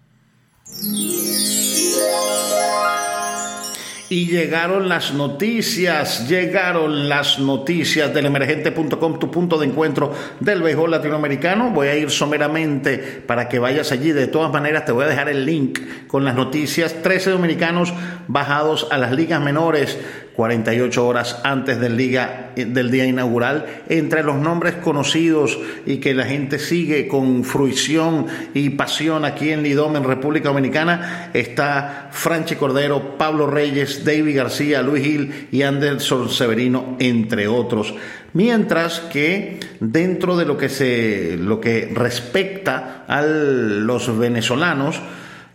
Y 4.08 4.26
llegaron 4.26 4.88
las 4.88 5.12
noticias, 5.14 6.28
llegaron 6.28 7.08
las 7.08 7.40
noticias 7.40 8.14
del 8.14 8.26
emergente.com, 8.26 9.18
tu 9.18 9.32
punto 9.32 9.58
de 9.58 9.66
encuentro 9.66 10.12
del 10.38 10.62
béisbol 10.62 10.92
latinoamericano. 10.92 11.70
Voy 11.70 11.88
a 11.88 11.96
ir 11.96 12.10
someramente 12.10 12.98
para 12.98 13.48
que 13.48 13.58
vayas 13.58 13.90
allí. 13.90 14.12
De 14.12 14.28
todas 14.28 14.52
maneras, 14.52 14.84
te 14.84 14.92
voy 14.92 15.06
a 15.06 15.08
dejar 15.08 15.28
el 15.28 15.44
link 15.44 15.80
con 16.06 16.24
las 16.24 16.36
noticias. 16.36 17.02
13 17.02 17.30
dominicanos 17.30 17.92
bajados 18.28 18.86
a 18.92 18.98
las 18.98 19.10
ligas 19.10 19.40
menores 19.42 19.98
48 20.36 21.06
horas 21.06 21.40
antes 21.44 21.80
del, 21.80 21.96
liga, 21.96 22.50
del 22.54 22.90
día 22.90 23.06
inaugural, 23.06 23.64
entre 23.88 24.22
los 24.22 24.36
nombres 24.36 24.74
conocidos 24.74 25.58
y 25.86 25.96
que 25.96 26.14
la 26.14 26.26
gente 26.26 26.58
sigue 26.58 27.08
con 27.08 27.42
fruición 27.42 28.26
y 28.52 28.70
pasión 28.70 29.24
aquí 29.24 29.50
en 29.50 29.62
Lidom, 29.62 29.96
en 29.96 30.04
República 30.04 30.50
Dominicana, 30.50 31.30
está 31.32 32.10
Franchi 32.12 32.56
Cordero, 32.56 33.16
Pablo 33.16 33.46
Reyes, 33.46 34.04
David 34.04 34.36
García, 34.36 34.82
Luis 34.82 35.02
Gil 35.02 35.48
y 35.50 35.62
Anderson 35.62 36.28
Severino, 36.28 36.96
entre 36.98 37.48
otros. 37.48 37.94
Mientras 38.34 39.00
que 39.00 39.58
dentro 39.80 40.36
de 40.36 40.44
lo 40.44 40.58
que, 40.58 40.68
se, 40.68 41.38
lo 41.38 41.58
que 41.58 41.90
respecta 41.94 43.04
a 43.08 43.22
los 43.22 44.18
venezolanos, 44.18 45.00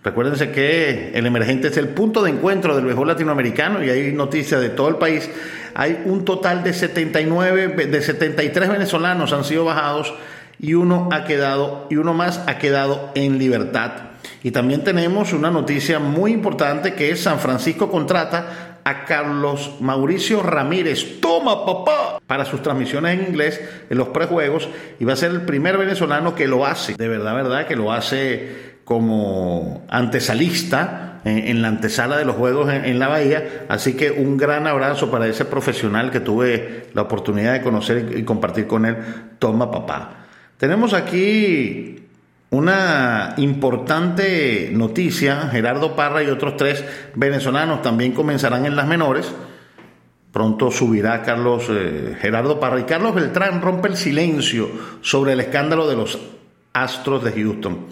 Recuérdense 0.04 0.52
que 0.52 1.12
el 1.14 1.28
emergente 1.28 1.68
es 1.68 1.78
el 1.78 1.90
punto 1.90 2.24
de 2.24 2.32
encuentro 2.32 2.76
del 2.76 2.86
béisbol 2.86 3.08
latinoamericano 3.08 3.84
y 3.84 3.90
hay 3.90 4.12
noticias 4.12 4.60
de 4.60 4.70
todo 4.70 4.90
el 4.90 4.96
país. 4.96 5.30
Hay 5.76 6.02
un 6.06 6.26
total 6.26 6.64
de 6.64 6.74
79, 6.74 7.86
de 7.86 8.02
73 8.02 8.70
venezolanos 8.70 9.32
han 9.32 9.44
sido 9.44 9.66
bajados 9.66 10.14
y 10.60 10.74
uno 10.74 11.10
ha 11.12 11.24
quedado 11.26 11.88
y 11.92 11.98
uno 11.98 12.16
más 12.16 12.42
ha 12.48 12.58
quedado 12.58 13.12
en 13.14 13.38
libertad. 13.38 13.92
Y 14.44 14.52
también 14.52 14.84
tenemos 14.84 15.34
una 15.34 15.52
noticia 15.52 16.00
muy 16.00 16.32
importante 16.32 16.96
que 16.96 17.12
es 17.12 17.22
San 17.22 17.40
Francisco 17.40 17.92
contrata 17.92 18.80
a 18.84 19.06
Carlos 19.06 19.76
Mauricio 19.80 20.42
Ramírez. 20.42 21.22
Toma, 21.22 21.64
papá. 21.64 22.20
Para 22.26 22.46
sus 22.46 22.64
transmisiones 22.64 23.20
en 23.20 23.28
inglés 23.28 23.62
en 23.90 23.98
los 23.98 24.08
prejuegos 24.10 24.68
y 25.00 25.06
va 25.06 25.14
a 25.14 25.18
ser 25.18 25.32
el 25.32 25.42
primer 25.42 25.78
venezolano 25.78 26.34
que 26.34 26.48
lo 26.48 26.66
hace. 26.66 26.96
De 26.96 27.08
verdad, 27.08 27.36
verdad, 27.36 27.68
que 27.68 27.76
lo 27.76 27.92
hace 27.92 28.71
como 28.86 29.86
antesalista 29.90 31.12
en, 31.24 31.62
la 31.62 31.68
antesala 31.68 32.18
de 32.18 32.26
los 32.26 32.36
juegos 32.36 32.72
en, 32.72 33.00
la 33.00 33.08
Bahía. 33.08 33.66
Así 33.70 33.94
que 33.94 34.12
un 34.12 34.38
gran 34.38 34.68
abrazo 34.68 35.12
para 35.12 35.28
ese 35.28 35.46
profesional 35.46 36.12
que 36.12 36.20
tuve 36.20 36.88
la 36.94 37.04
oportunidad 37.04 37.54
de 37.54 37.62
conocer 37.62 38.18
y 38.18 38.24
compartir 38.24 38.68
con 38.68 38.86
él. 38.86 38.98
Toma, 39.40 39.72
papá. 39.72 40.26
Tenemos 40.58 40.94
aquí 40.94 42.08
una 42.52 43.34
importante 43.38 44.70
noticia, 44.74 45.48
Gerardo 45.50 45.96
Parra 45.96 46.22
y 46.22 46.28
otros 46.28 46.58
tres 46.58 46.84
venezolanos 47.16 47.82
también 47.82 48.12
comenzarán 48.12 48.66
en 48.66 48.76
las 48.76 48.88
menores. 48.88 49.32
Pronto 50.32 50.72
subirá 50.72 51.24
Carlos 51.24 51.68
eh, 51.70 52.18
Gerardo 52.20 52.60
Parra 52.60 52.80
y 52.80 52.84
Carlos 52.84 53.14
Beltrán 53.14 53.62
rompe 53.62 53.90
el 53.90 53.98
silencio 53.98 54.70
sobre 55.02 55.34
el 55.34 55.42
escándalo 55.42 55.90
de 55.90 55.96
los 55.96 56.20
Astros 56.74 57.24
de 57.24 57.32
Houston 57.32 57.86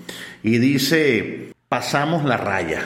y 0.43 0.57
dice, 0.57 1.53
pasamos 1.67 2.25
la 2.25 2.37
raya. 2.37 2.81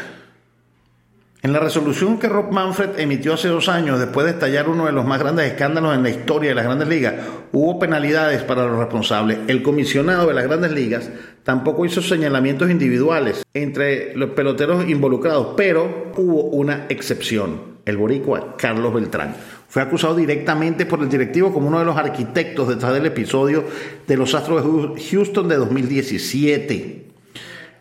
En 1.43 1.51
la 1.51 1.59
resolución 1.59 2.19
que 2.19 2.29
Rob 2.29 2.53
Manfred 2.53 2.97
emitió 2.99 3.33
hace 3.33 3.49
dos 3.49 3.67
años, 3.67 3.99
después 3.99 4.25
de 4.25 4.31
estallar 4.31 4.69
uno 4.69 4.85
de 4.85 4.93
los 4.93 5.05
más 5.05 5.19
grandes 5.19 5.51
escándalos 5.51 5.93
en 5.93 6.01
la 6.01 6.09
historia 6.09 6.51
de 6.51 6.55
las 6.55 6.63
grandes 6.63 6.87
ligas, 6.87 7.15
hubo 7.51 7.77
penalidades 7.79 8.41
para 8.43 8.65
los 8.65 8.77
responsables. 8.77 9.39
El 9.47 9.61
comisionado 9.61 10.27
de 10.27 10.35
las 10.35 10.45
grandes 10.45 10.71
ligas 10.71 11.09
tampoco 11.43 11.85
hizo 11.85 12.01
señalamientos 12.01 12.71
individuales 12.71 13.43
entre 13.53 14.15
los 14.15 14.29
peloteros 14.29 14.87
involucrados, 14.87 15.53
pero 15.57 16.13
hubo 16.15 16.43
una 16.43 16.85
excepción. 16.87 17.73
El 17.85 17.97
boricua 17.97 18.55
Carlos 18.57 18.93
Beltrán 18.93 19.35
fue 19.73 19.81
acusado 19.81 20.15
directamente 20.15 20.85
por 20.85 21.01
el 21.01 21.09
directivo 21.09 21.51
como 21.51 21.67
uno 21.67 21.79
de 21.79 21.85
los 21.85 21.97
arquitectos 21.97 22.67
detrás 22.67 22.93
del 22.93 23.07
episodio 23.07 23.65
de 24.05 24.17
los 24.17 24.35
Astros 24.35 24.63
de 24.63 25.01
Houston 25.01 25.47
de 25.47 25.55
2017. 25.55 27.05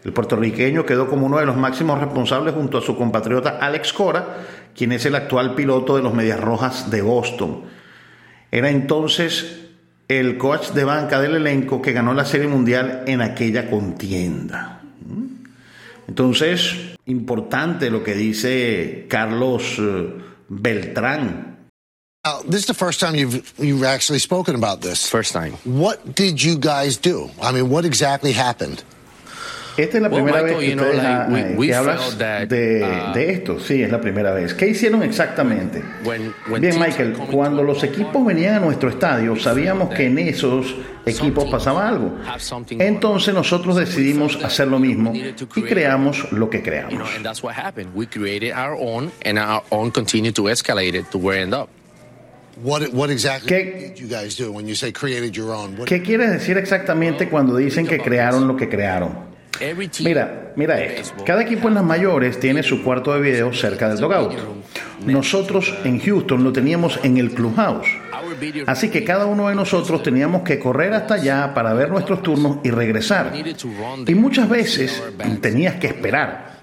El 0.02 0.12
puertorriqueño 0.14 0.86
quedó 0.86 1.06
como 1.06 1.26
uno 1.26 1.36
de 1.36 1.44
los 1.44 1.58
máximos 1.58 2.00
responsables 2.00 2.54
junto 2.54 2.78
a 2.78 2.80
su 2.80 2.96
compatriota 2.96 3.58
Alex 3.60 3.92
Cora, 3.92 4.38
quien 4.74 4.92
es 4.92 5.04
el 5.04 5.14
actual 5.14 5.54
piloto 5.54 5.94
de 5.94 6.02
los 6.02 6.14
Medias 6.14 6.40
Rojas 6.40 6.90
de 6.90 7.02
Boston. 7.02 7.64
Era 8.50 8.70
entonces 8.70 9.66
el 10.08 10.38
coach 10.38 10.70
de 10.70 10.84
banca 10.84 11.20
del 11.20 11.34
elenco 11.34 11.82
que 11.82 11.92
ganó 11.92 12.14
la 12.14 12.24
Serie 12.24 12.48
Mundial 12.48 13.02
en 13.06 13.20
aquella 13.20 13.68
contienda. 13.68 14.80
Entonces, 16.08 16.96
importante 17.04 17.90
lo 17.90 18.02
que 18.02 18.14
dice 18.14 19.04
Carlos 19.10 19.76
eh, 19.78 20.14
Beltrán. 22.24 22.50
this 22.50 22.60
is 22.60 22.66
the 22.66 22.74
first 22.74 23.00
time 23.00 23.14
you've 23.16 23.52
you've 23.58 23.84
actually 23.84 24.20
spoken 24.20 24.54
about 24.54 24.80
this. 24.80 25.08
First 25.08 25.32
time. 25.32 25.54
What 25.64 26.14
did 26.14 26.42
you 26.42 26.56
guys 26.56 26.96
do? 26.96 27.30
I 27.40 27.52
mean, 27.52 27.68
what 27.68 27.84
exactly 27.84 28.32
happened? 28.32 28.84
Esta 29.76 29.96
es 29.96 30.02
la 30.02 30.10
primera 30.10 30.42
vez 30.42 30.58
que, 30.58 31.74
hablas 31.74 32.18
de, 32.18 32.82
uh, 32.84 33.14
de, 33.14 33.30
esto. 33.30 33.58
Sí, 33.58 33.82
es 33.82 33.90
la 33.90 34.02
primera 34.02 34.30
vez. 34.32 34.52
¿Qué 34.52 34.68
hicieron 34.68 35.02
exactamente? 35.02 35.82
Bien, 36.04 36.78
Michael, 36.78 37.14
cuando 37.30 37.62
los 37.62 37.82
equipos 37.82 38.22
venían 38.22 38.56
a 38.56 38.60
nuestro 38.60 38.90
estadio, 38.90 39.34
sabíamos 39.34 39.88
que 39.94 40.08
en 40.08 40.18
esos 40.18 40.74
equipos 41.06 41.46
pasaba 41.50 41.88
algo. 41.88 42.18
Entonces 42.68 43.32
nosotros 43.32 43.76
decidimos 43.76 44.36
hacer 44.44 44.68
lo 44.68 44.78
mismo 44.78 45.14
y 45.14 45.62
creamos 45.62 46.30
lo 46.32 46.50
que 46.50 46.62
creamos. 46.62 47.08
¿Qué 55.84 56.02
quiere 56.02 56.28
decir 56.28 56.58
exactamente 56.58 57.28
cuando 57.28 57.56
dicen 57.56 57.86
que 57.86 57.98
crearon 57.98 58.46
lo 58.46 58.56
que 58.56 58.68
crearon? 58.68 59.32
Mira, 60.00 60.52
mira 60.56 60.80
esto. 60.80 61.24
Cada 61.24 61.42
equipo 61.42 61.68
en 61.68 61.74
las 61.74 61.84
mayores 61.84 62.40
tiene 62.40 62.62
su 62.62 62.82
cuarto 62.82 63.12
de 63.14 63.20
video 63.20 63.52
cerca 63.52 63.88
del 63.88 63.98
dogout. 63.98 64.34
Nosotros 65.06 65.74
en 65.84 66.00
Houston 66.00 66.42
lo 66.42 66.52
teníamos 66.52 66.98
en 67.02 67.18
el 67.18 67.32
clubhouse. 67.32 67.88
Así 68.66 68.88
que 68.88 69.04
cada 69.04 69.26
uno 69.26 69.48
de 69.48 69.54
nosotros 69.54 70.02
teníamos 70.02 70.42
que 70.42 70.58
correr 70.58 70.92
hasta 70.94 71.14
allá 71.14 71.54
para 71.54 71.74
ver 71.74 71.90
nuestros 71.90 72.22
turnos 72.22 72.58
y 72.64 72.70
regresar. 72.70 73.32
Y 74.06 74.14
muchas 74.14 74.48
veces 74.48 75.02
tenías 75.40 75.76
que 75.76 75.88
esperar. 75.88 76.62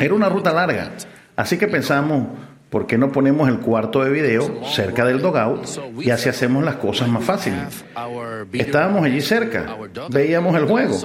Era 0.00 0.14
una 0.14 0.28
ruta 0.28 0.52
larga. 0.52 0.92
Así 1.36 1.56
que 1.56 1.68
pensamos, 1.68 2.28
¿Por 2.70 2.86
qué 2.86 2.98
no 2.98 3.10
ponemos 3.10 3.48
el 3.48 3.60
cuarto 3.60 4.04
de 4.04 4.10
video 4.10 4.62
cerca 4.66 5.06
del 5.06 5.20
dogout 5.20 5.66
y 6.00 6.10
así 6.10 6.28
hacemos 6.28 6.62
las 6.62 6.76
cosas 6.76 7.08
más 7.08 7.24
fáciles? 7.24 7.84
Estábamos 8.52 9.04
allí 9.04 9.22
cerca, 9.22 9.76
veíamos 10.10 10.54
el 10.56 10.66
juego. 10.66 10.98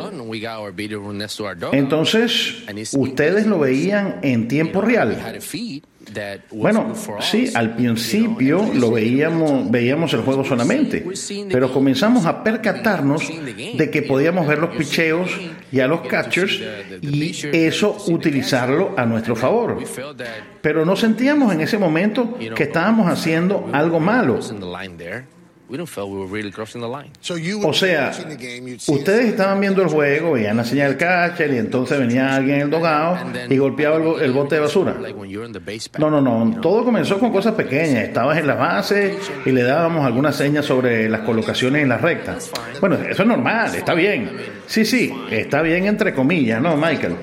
Entonces, 1.72 2.64
ustedes 2.94 3.46
lo 3.46 3.60
veían 3.60 4.20
en 4.24 4.48
tiempo 4.50 4.82
real. 4.82 5.18
Bueno, 6.52 6.94
sí, 7.22 7.50
al 7.54 7.76
principio 7.76 8.70
lo 8.74 8.92
veíamos, 8.92 9.72
veíamos 9.72 10.14
el 10.14 10.22
juego 10.22 10.44
solamente, 10.44 11.06
pero 11.50 11.72
comenzamos 11.72 12.26
a 12.26 12.44
percatarnos 12.44 13.24
de 13.74 13.90
que 13.90 14.02
podíamos 14.02 14.46
ver 14.48 14.60
los 14.60 14.76
picheos 14.76 15.30
y 15.74 15.80
a 15.80 15.88
los 15.88 16.02
catchers 16.02 16.62
y 17.02 17.36
eso 17.52 17.98
utilizarlo 18.08 18.94
a 18.96 19.08
nuestro 19.08 19.36
favor. 19.36 19.80
Pero 20.62 20.86
no 20.86 20.96
sentíamos 20.96 21.52
en 21.52 21.62
ese 21.62 21.80
momento 21.80 22.38
que 22.56 22.64
estábamos 22.64 23.08
haciendo 23.08 23.68
algo 23.74 24.00
malo. 24.00 24.40
O 27.64 27.74
sea, 27.74 28.12
ustedes 28.88 29.26
estaban 29.26 29.60
viendo 29.60 29.82
el 29.82 29.88
juego, 29.88 30.34
veían 30.34 30.58
la 30.58 30.66
señal 30.66 30.90
del 30.90 30.98
catcher 30.98 31.54
y 31.54 31.58
entonces 31.58 31.98
venía 32.00 32.36
alguien 32.36 32.58
en 32.58 32.62
el 32.64 32.70
dogado 32.70 33.18
y 33.50 33.58
golpeaba 33.58 33.98
el, 34.22 34.32
bote 34.34 34.56
de 34.56 34.62
basura. 34.62 34.96
No, 35.98 36.10
no, 36.10 36.22
no. 36.22 36.62
Todo 36.62 36.84
comenzó 36.84 37.18
con 37.18 37.32
cosas 37.32 37.56
pequeñas. 37.56 38.04
Estabas 38.04 38.38
en 38.38 38.48
la 38.48 38.56
base 38.56 39.18
y 39.46 39.52
le 39.52 39.64
dábamos 39.64 40.06
algunas 40.06 40.36
señas 40.36 40.66
sobre 40.66 41.10
las 41.10 41.22
colocaciones 41.22 41.84
en 41.84 41.90
las 41.90 42.02
rectas. 42.02 42.52
Bueno, 42.80 42.96
eso 42.96 43.24
es 43.24 43.28
normal, 43.28 43.74
está 43.74 43.94
bien. 43.94 44.32
Sí, 44.68 44.86
sí, 44.86 45.14
está 45.32 45.62
bien 45.62 45.86
entre 45.86 46.14
comillas, 46.14 46.62
¿no, 46.62 46.76
Michael? 46.76 47.16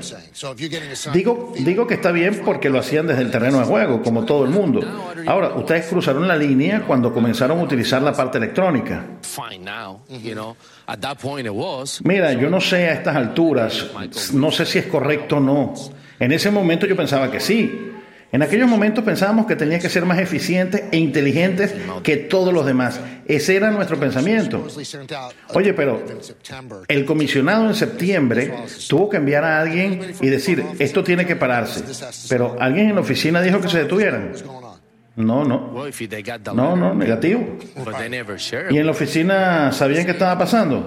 Digo, 1.12 1.52
digo 1.58 1.86
que 1.86 1.94
está 1.94 2.12
bien 2.12 2.42
porque 2.44 2.70
lo 2.70 2.78
hacían 2.78 3.06
desde 3.06 3.22
el 3.22 3.30
terreno 3.30 3.58
de 3.58 3.64
juego, 3.64 4.02
como 4.02 4.24
todo 4.24 4.44
el 4.44 4.50
mundo. 4.50 4.80
Ahora, 5.26 5.54
ustedes 5.54 5.86
cruzaron 5.86 6.26
la 6.26 6.36
línea 6.36 6.84
cuando 6.86 7.12
comenzaron 7.12 7.58
a 7.58 7.62
utilizar 7.62 8.00
la 8.02 8.14
parte 8.30 8.38
electrónica. 8.38 9.04
Mira, 12.04 12.32
yo 12.32 12.48
no 12.48 12.60
sé 12.60 12.88
a 12.88 12.92
estas 12.92 13.16
alturas, 13.16 13.86
no 14.32 14.52
sé 14.52 14.64
si 14.66 14.78
es 14.78 14.86
correcto 14.86 15.38
o 15.38 15.40
no. 15.40 15.74
En 16.18 16.30
ese 16.30 16.50
momento 16.50 16.86
yo 16.86 16.94
pensaba 16.94 17.30
que 17.30 17.40
sí. 17.40 17.90
En 18.32 18.42
aquellos 18.42 18.68
momentos 18.68 19.02
pensábamos 19.02 19.46
que 19.46 19.56
tenía 19.56 19.80
que 19.80 19.88
ser 19.88 20.04
más 20.04 20.20
eficientes 20.20 20.84
e 20.92 20.98
inteligentes 20.98 21.74
que 22.04 22.16
todos 22.16 22.54
los 22.54 22.64
demás. 22.64 23.00
Ese 23.26 23.56
era 23.56 23.72
nuestro 23.72 23.98
pensamiento. 23.98 24.64
Oye, 25.54 25.74
pero 25.74 26.00
el 26.86 27.04
comisionado 27.04 27.66
en 27.66 27.74
septiembre 27.74 28.54
tuvo 28.88 29.08
que 29.08 29.16
enviar 29.16 29.42
a 29.42 29.60
alguien 29.60 30.14
y 30.20 30.28
decir, 30.28 30.64
esto 30.78 31.02
tiene 31.02 31.26
que 31.26 31.34
pararse. 31.34 31.82
Pero 32.28 32.56
alguien 32.60 32.90
en 32.90 32.94
la 32.94 33.00
oficina 33.00 33.42
dijo 33.42 33.60
que 33.60 33.68
se 33.68 33.78
detuvieran. 33.78 34.32
No, 35.16 35.44
no. 35.44 35.72
No, 36.54 36.76
no, 36.76 36.94
negativo. 36.94 37.58
¿Y 38.70 38.78
en 38.78 38.86
la 38.86 38.92
oficina 38.92 39.72
sabían 39.72 40.04
qué 40.06 40.12
estaba 40.12 40.38
pasando? 40.38 40.86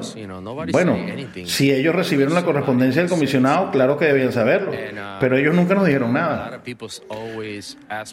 Bueno, 0.71 0.97
si 1.45 1.71
ellos 1.71 1.93
recibieron 1.93 2.33
la 2.33 2.43
correspondencia 2.43 3.01
del 3.01 3.09
comisionado, 3.09 3.69
claro 3.71 3.97
que 3.97 4.05
debían 4.05 4.31
saberlo. 4.31 4.71
Uh, 4.71 5.19
pero 5.19 5.37
ellos 5.37 5.53
nunca 5.53 5.75
nos 5.75 5.85
dijeron 5.85 6.13
nada. 6.13 6.61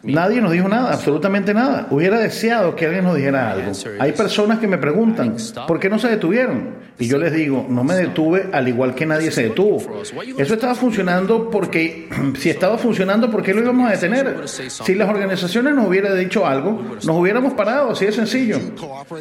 Nadie 0.03 0.41
nos 0.41 0.53
dijo 0.53 0.69
nada, 0.69 0.93
absolutamente 0.93 1.55
nada. 1.55 1.87
Hubiera 1.91 2.19
deseado 2.19 2.75
que 2.77 2.87
alguien 2.87 3.05
nos 3.05 3.17
dijera 3.17 3.53
algo. 3.53 3.73
Hay 3.99 4.13
personas 4.13 4.59
que 4.59 4.67
me 4.67 4.79
preguntan, 4.79 5.37
¿por 5.67 5.79
qué 5.79 5.89
no 5.89 5.99
se 5.99 6.09
detuvieron? 6.09 6.90
Y 7.01 7.09
yo 7.09 7.19
les 7.19 7.33
digo, 7.33 7.67
no 7.69 7.85
me 7.85 7.95
detuve 7.95 8.49
al 8.53 8.69
igual 8.69 8.95
que 8.95 9.07
nadie 9.07 9.31
se 9.31 9.45
detuvo. 9.45 10.03
Eso 10.37 10.55
estaba 10.55 10.75
funcionando 10.75 11.51
porque, 11.51 12.09
si 12.39 12.51
estaba 12.51 12.79
funcionando, 12.79 13.31
¿por 13.31 13.43
qué 13.43 13.55
lo 13.55 13.63
íbamos 13.63 13.89
a 13.89 13.93
detener? 13.93 14.47
Si 14.47 14.95
las 14.95 15.09
organizaciones 15.09 15.75
nos 15.75 15.87
hubieran 15.87 16.01
hubiera 16.01 16.15
dicho 16.15 16.47
algo, 16.47 16.83
nos 17.05 17.17
hubiéramos 17.17 17.53
parado, 17.55 17.91
así 17.91 18.07
de 18.07 18.13
sencillo. 18.13 18.59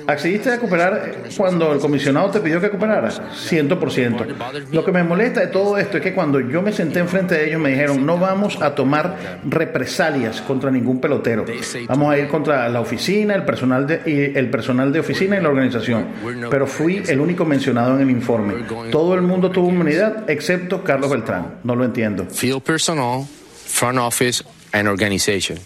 ¿Accediste 0.08 0.52
a 0.52 0.60
cooperar 0.60 1.14
cuando 1.36 1.74
el 1.74 1.80
comisionado 1.80 2.30
te 2.32 2.40
pidió 2.40 2.62
que 2.62 2.70
cooperaras? 2.70 3.22
100%. 3.50 4.26
Lo 4.72 4.86
que 4.86 4.92
me 4.92 5.04
molesta 5.04 5.42
de 5.42 5.48
todo 5.48 5.78
esto 5.78 5.98
es 5.98 6.04
que 6.04 6.14
cuando 6.14 6.40
yo 6.40 6.62
me 6.62 6.72
senté 6.72 7.00
enfrente 7.00 7.36
de 7.36 7.48
ellos 7.48 7.62
me 7.62 7.70
dijeron, 7.70 8.06
no 8.06 8.18
vamos 8.18 8.62
a 8.62 8.76
tomar 8.76 9.40
represalias 9.48 10.42
contra 10.42 10.72
ningún 10.72 11.00
pelotero. 11.00 11.46
Vamos 11.88 12.14
a 12.14 12.18
ir 12.18 12.28
contra 12.28 12.70
la 12.70 12.82
oficina, 12.82 13.36
el 13.36 13.44
personal 13.44 13.86
de, 13.88 14.34
el 14.36 14.50
personal 14.50 14.92
de 14.92 15.00
oficina 15.00 15.38
y 15.38 15.42
la 15.42 15.50
organización. 15.50 16.08
Pero 16.50 16.68
fui 16.68 17.04
el 17.08 17.20
único 17.20 17.46
mencionado 17.46 17.69
en 17.72 18.02
el 18.02 18.10
informe. 18.10 18.56
Todo 18.92 19.14
el 19.14 19.22
mundo 19.22 19.50
tuvo 19.52 19.70
inmunidad 19.70 20.30
excepto 20.30 20.84
Carlos 20.84 21.10
Beltrán. 21.10 21.60
No 21.64 21.76
lo 21.76 21.86
entiendo. 21.86 22.26
Field 22.26 22.64
personnel, 22.64 23.26
front 23.66 23.98
office, 23.98 24.44
and 24.74 24.88
organization. 24.88 25.60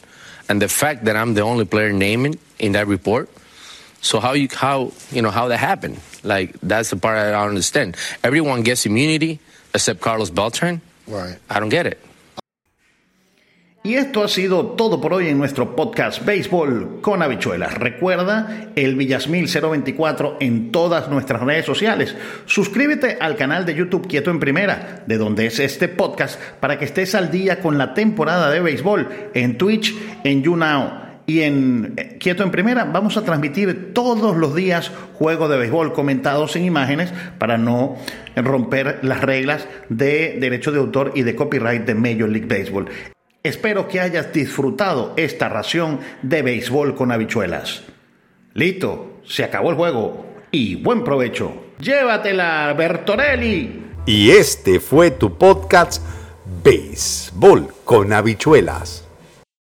And 0.49 0.61
the 0.61 0.67
fact 0.67 1.05
that 1.05 1.15
I'm 1.15 1.33
the 1.33 1.41
only 1.41 1.65
player 1.65 1.93
named 1.93 2.37
in 2.59 2.73
that 2.73 2.87
report. 2.87 3.29
So 4.01 4.19
how 4.19 4.33
you 4.33 4.49
how 4.53 4.91
you 5.11 5.21
know 5.21 5.31
how 5.31 5.47
that 5.47 5.59
happened? 5.59 5.99
Like 6.23 6.59
that's 6.61 6.89
the 6.89 6.97
part 6.97 7.17
I 7.17 7.31
don't 7.31 7.49
understand. 7.49 7.95
Everyone 8.23 8.61
gets 8.63 8.85
immunity 8.85 9.39
except 9.73 10.01
Carlos 10.01 10.29
Beltran. 10.29 10.81
Right. 11.07 11.37
I 11.49 11.59
don't 11.59 11.69
get 11.69 11.87
it. 11.87 11.99
Y 13.85 13.95
esto 13.95 14.23
ha 14.23 14.29
sido 14.29 14.65
todo 14.65 15.01
por 15.01 15.13
hoy 15.13 15.27
en 15.27 15.37
nuestro 15.37 15.75
podcast 15.75 16.23
Béisbol 16.25 17.01
con 17.01 17.21
habichuelas. 17.21 17.73
Recuerda 17.73 18.69
el 18.77 18.95
Villasmil 18.95 19.49
024 19.49 20.37
en 20.39 20.71
todas 20.71 21.09
nuestras 21.09 21.41
redes 21.41 21.65
sociales. 21.65 22.15
Suscríbete 22.45 23.17
al 23.19 23.35
canal 23.35 23.65
de 23.65 23.75
YouTube 23.75 24.07
Quieto 24.07 24.31
en 24.31 24.39
Primera, 24.39 25.03
de 25.05 25.17
donde 25.17 25.47
es 25.47 25.59
este 25.59 25.89
podcast, 25.89 26.39
para 26.61 26.79
que 26.79 26.85
estés 26.85 27.13
al 27.13 27.29
día 27.29 27.59
con 27.59 27.77
la 27.77 27.93
temporada 27.93 28.49
de 28.51 28.61
béisbol 28.61 29.09
en 29.33 29.57
Twitch, 29.57 29.93
en 30.23 30.43
YouNow 30.43 31.03
y 31.25 31.41
en 31.41 31.93
eh, 31.97 32.17
Quieto 32.21 32.43
en 32.43 32.51
Primera 32.51 32.85
vamos 32.85 33.17
a 33.17 33.25
transmitir 33.25 33.93
todos 33.93 34.37
los 34.37 34.55
días 34.55 34.91
juegos 35.15 35.49
de 35.49 35.57
béisbol 35.57 35.91
comentados 35.91 36.55
en 36.55 36.63
imágenes 36.63 37.13
para 37.37 37.57
no 37.57 37.97
romper 38.37 38.99
las 39.01 39.19
reglas 39.19 39.67
de 39.89 40.37
derecho 40.39 40.71
de 40.71 40.79
autor 40.79 41.11
y 41.15 41.23
de 41.23 41.35
copyright 41.35 41.85
de 41.85 41.95
Major 41.95 42.29
League 42.29 42.47
Baseball. 42.47 42.87
Espero 43.45 43.89
que 43.89 43.99
hayas 43.99 44.31
disfrutado 44.31 45.11
esta 45.17 45.49
ración 45.49 45.99
de 46.21 46.41
béisbol 46.41 46.95
con 46.95 47.11
habichuelas. 47.11 47.83
Listo, 48.53 49.19
se 49.25 49.43
acabó 49.43 49.71
el 49.71 49.75
juego 49.75 50.25
y 50.49 50.75
buen 50.75 51.03
provecho. 51.03 51.51
Llévatela, 51.77 52.73
Bertorelli. 52.77 53.83
Y 54.05 54.29
este 54.31 54.79
fue 54.79 55.11
tu 55.11 55.37
podcast 55.37 56.01
Béisbol 56.63 57.67
con 57.83 58.13
habichuelas. 58.13 59.02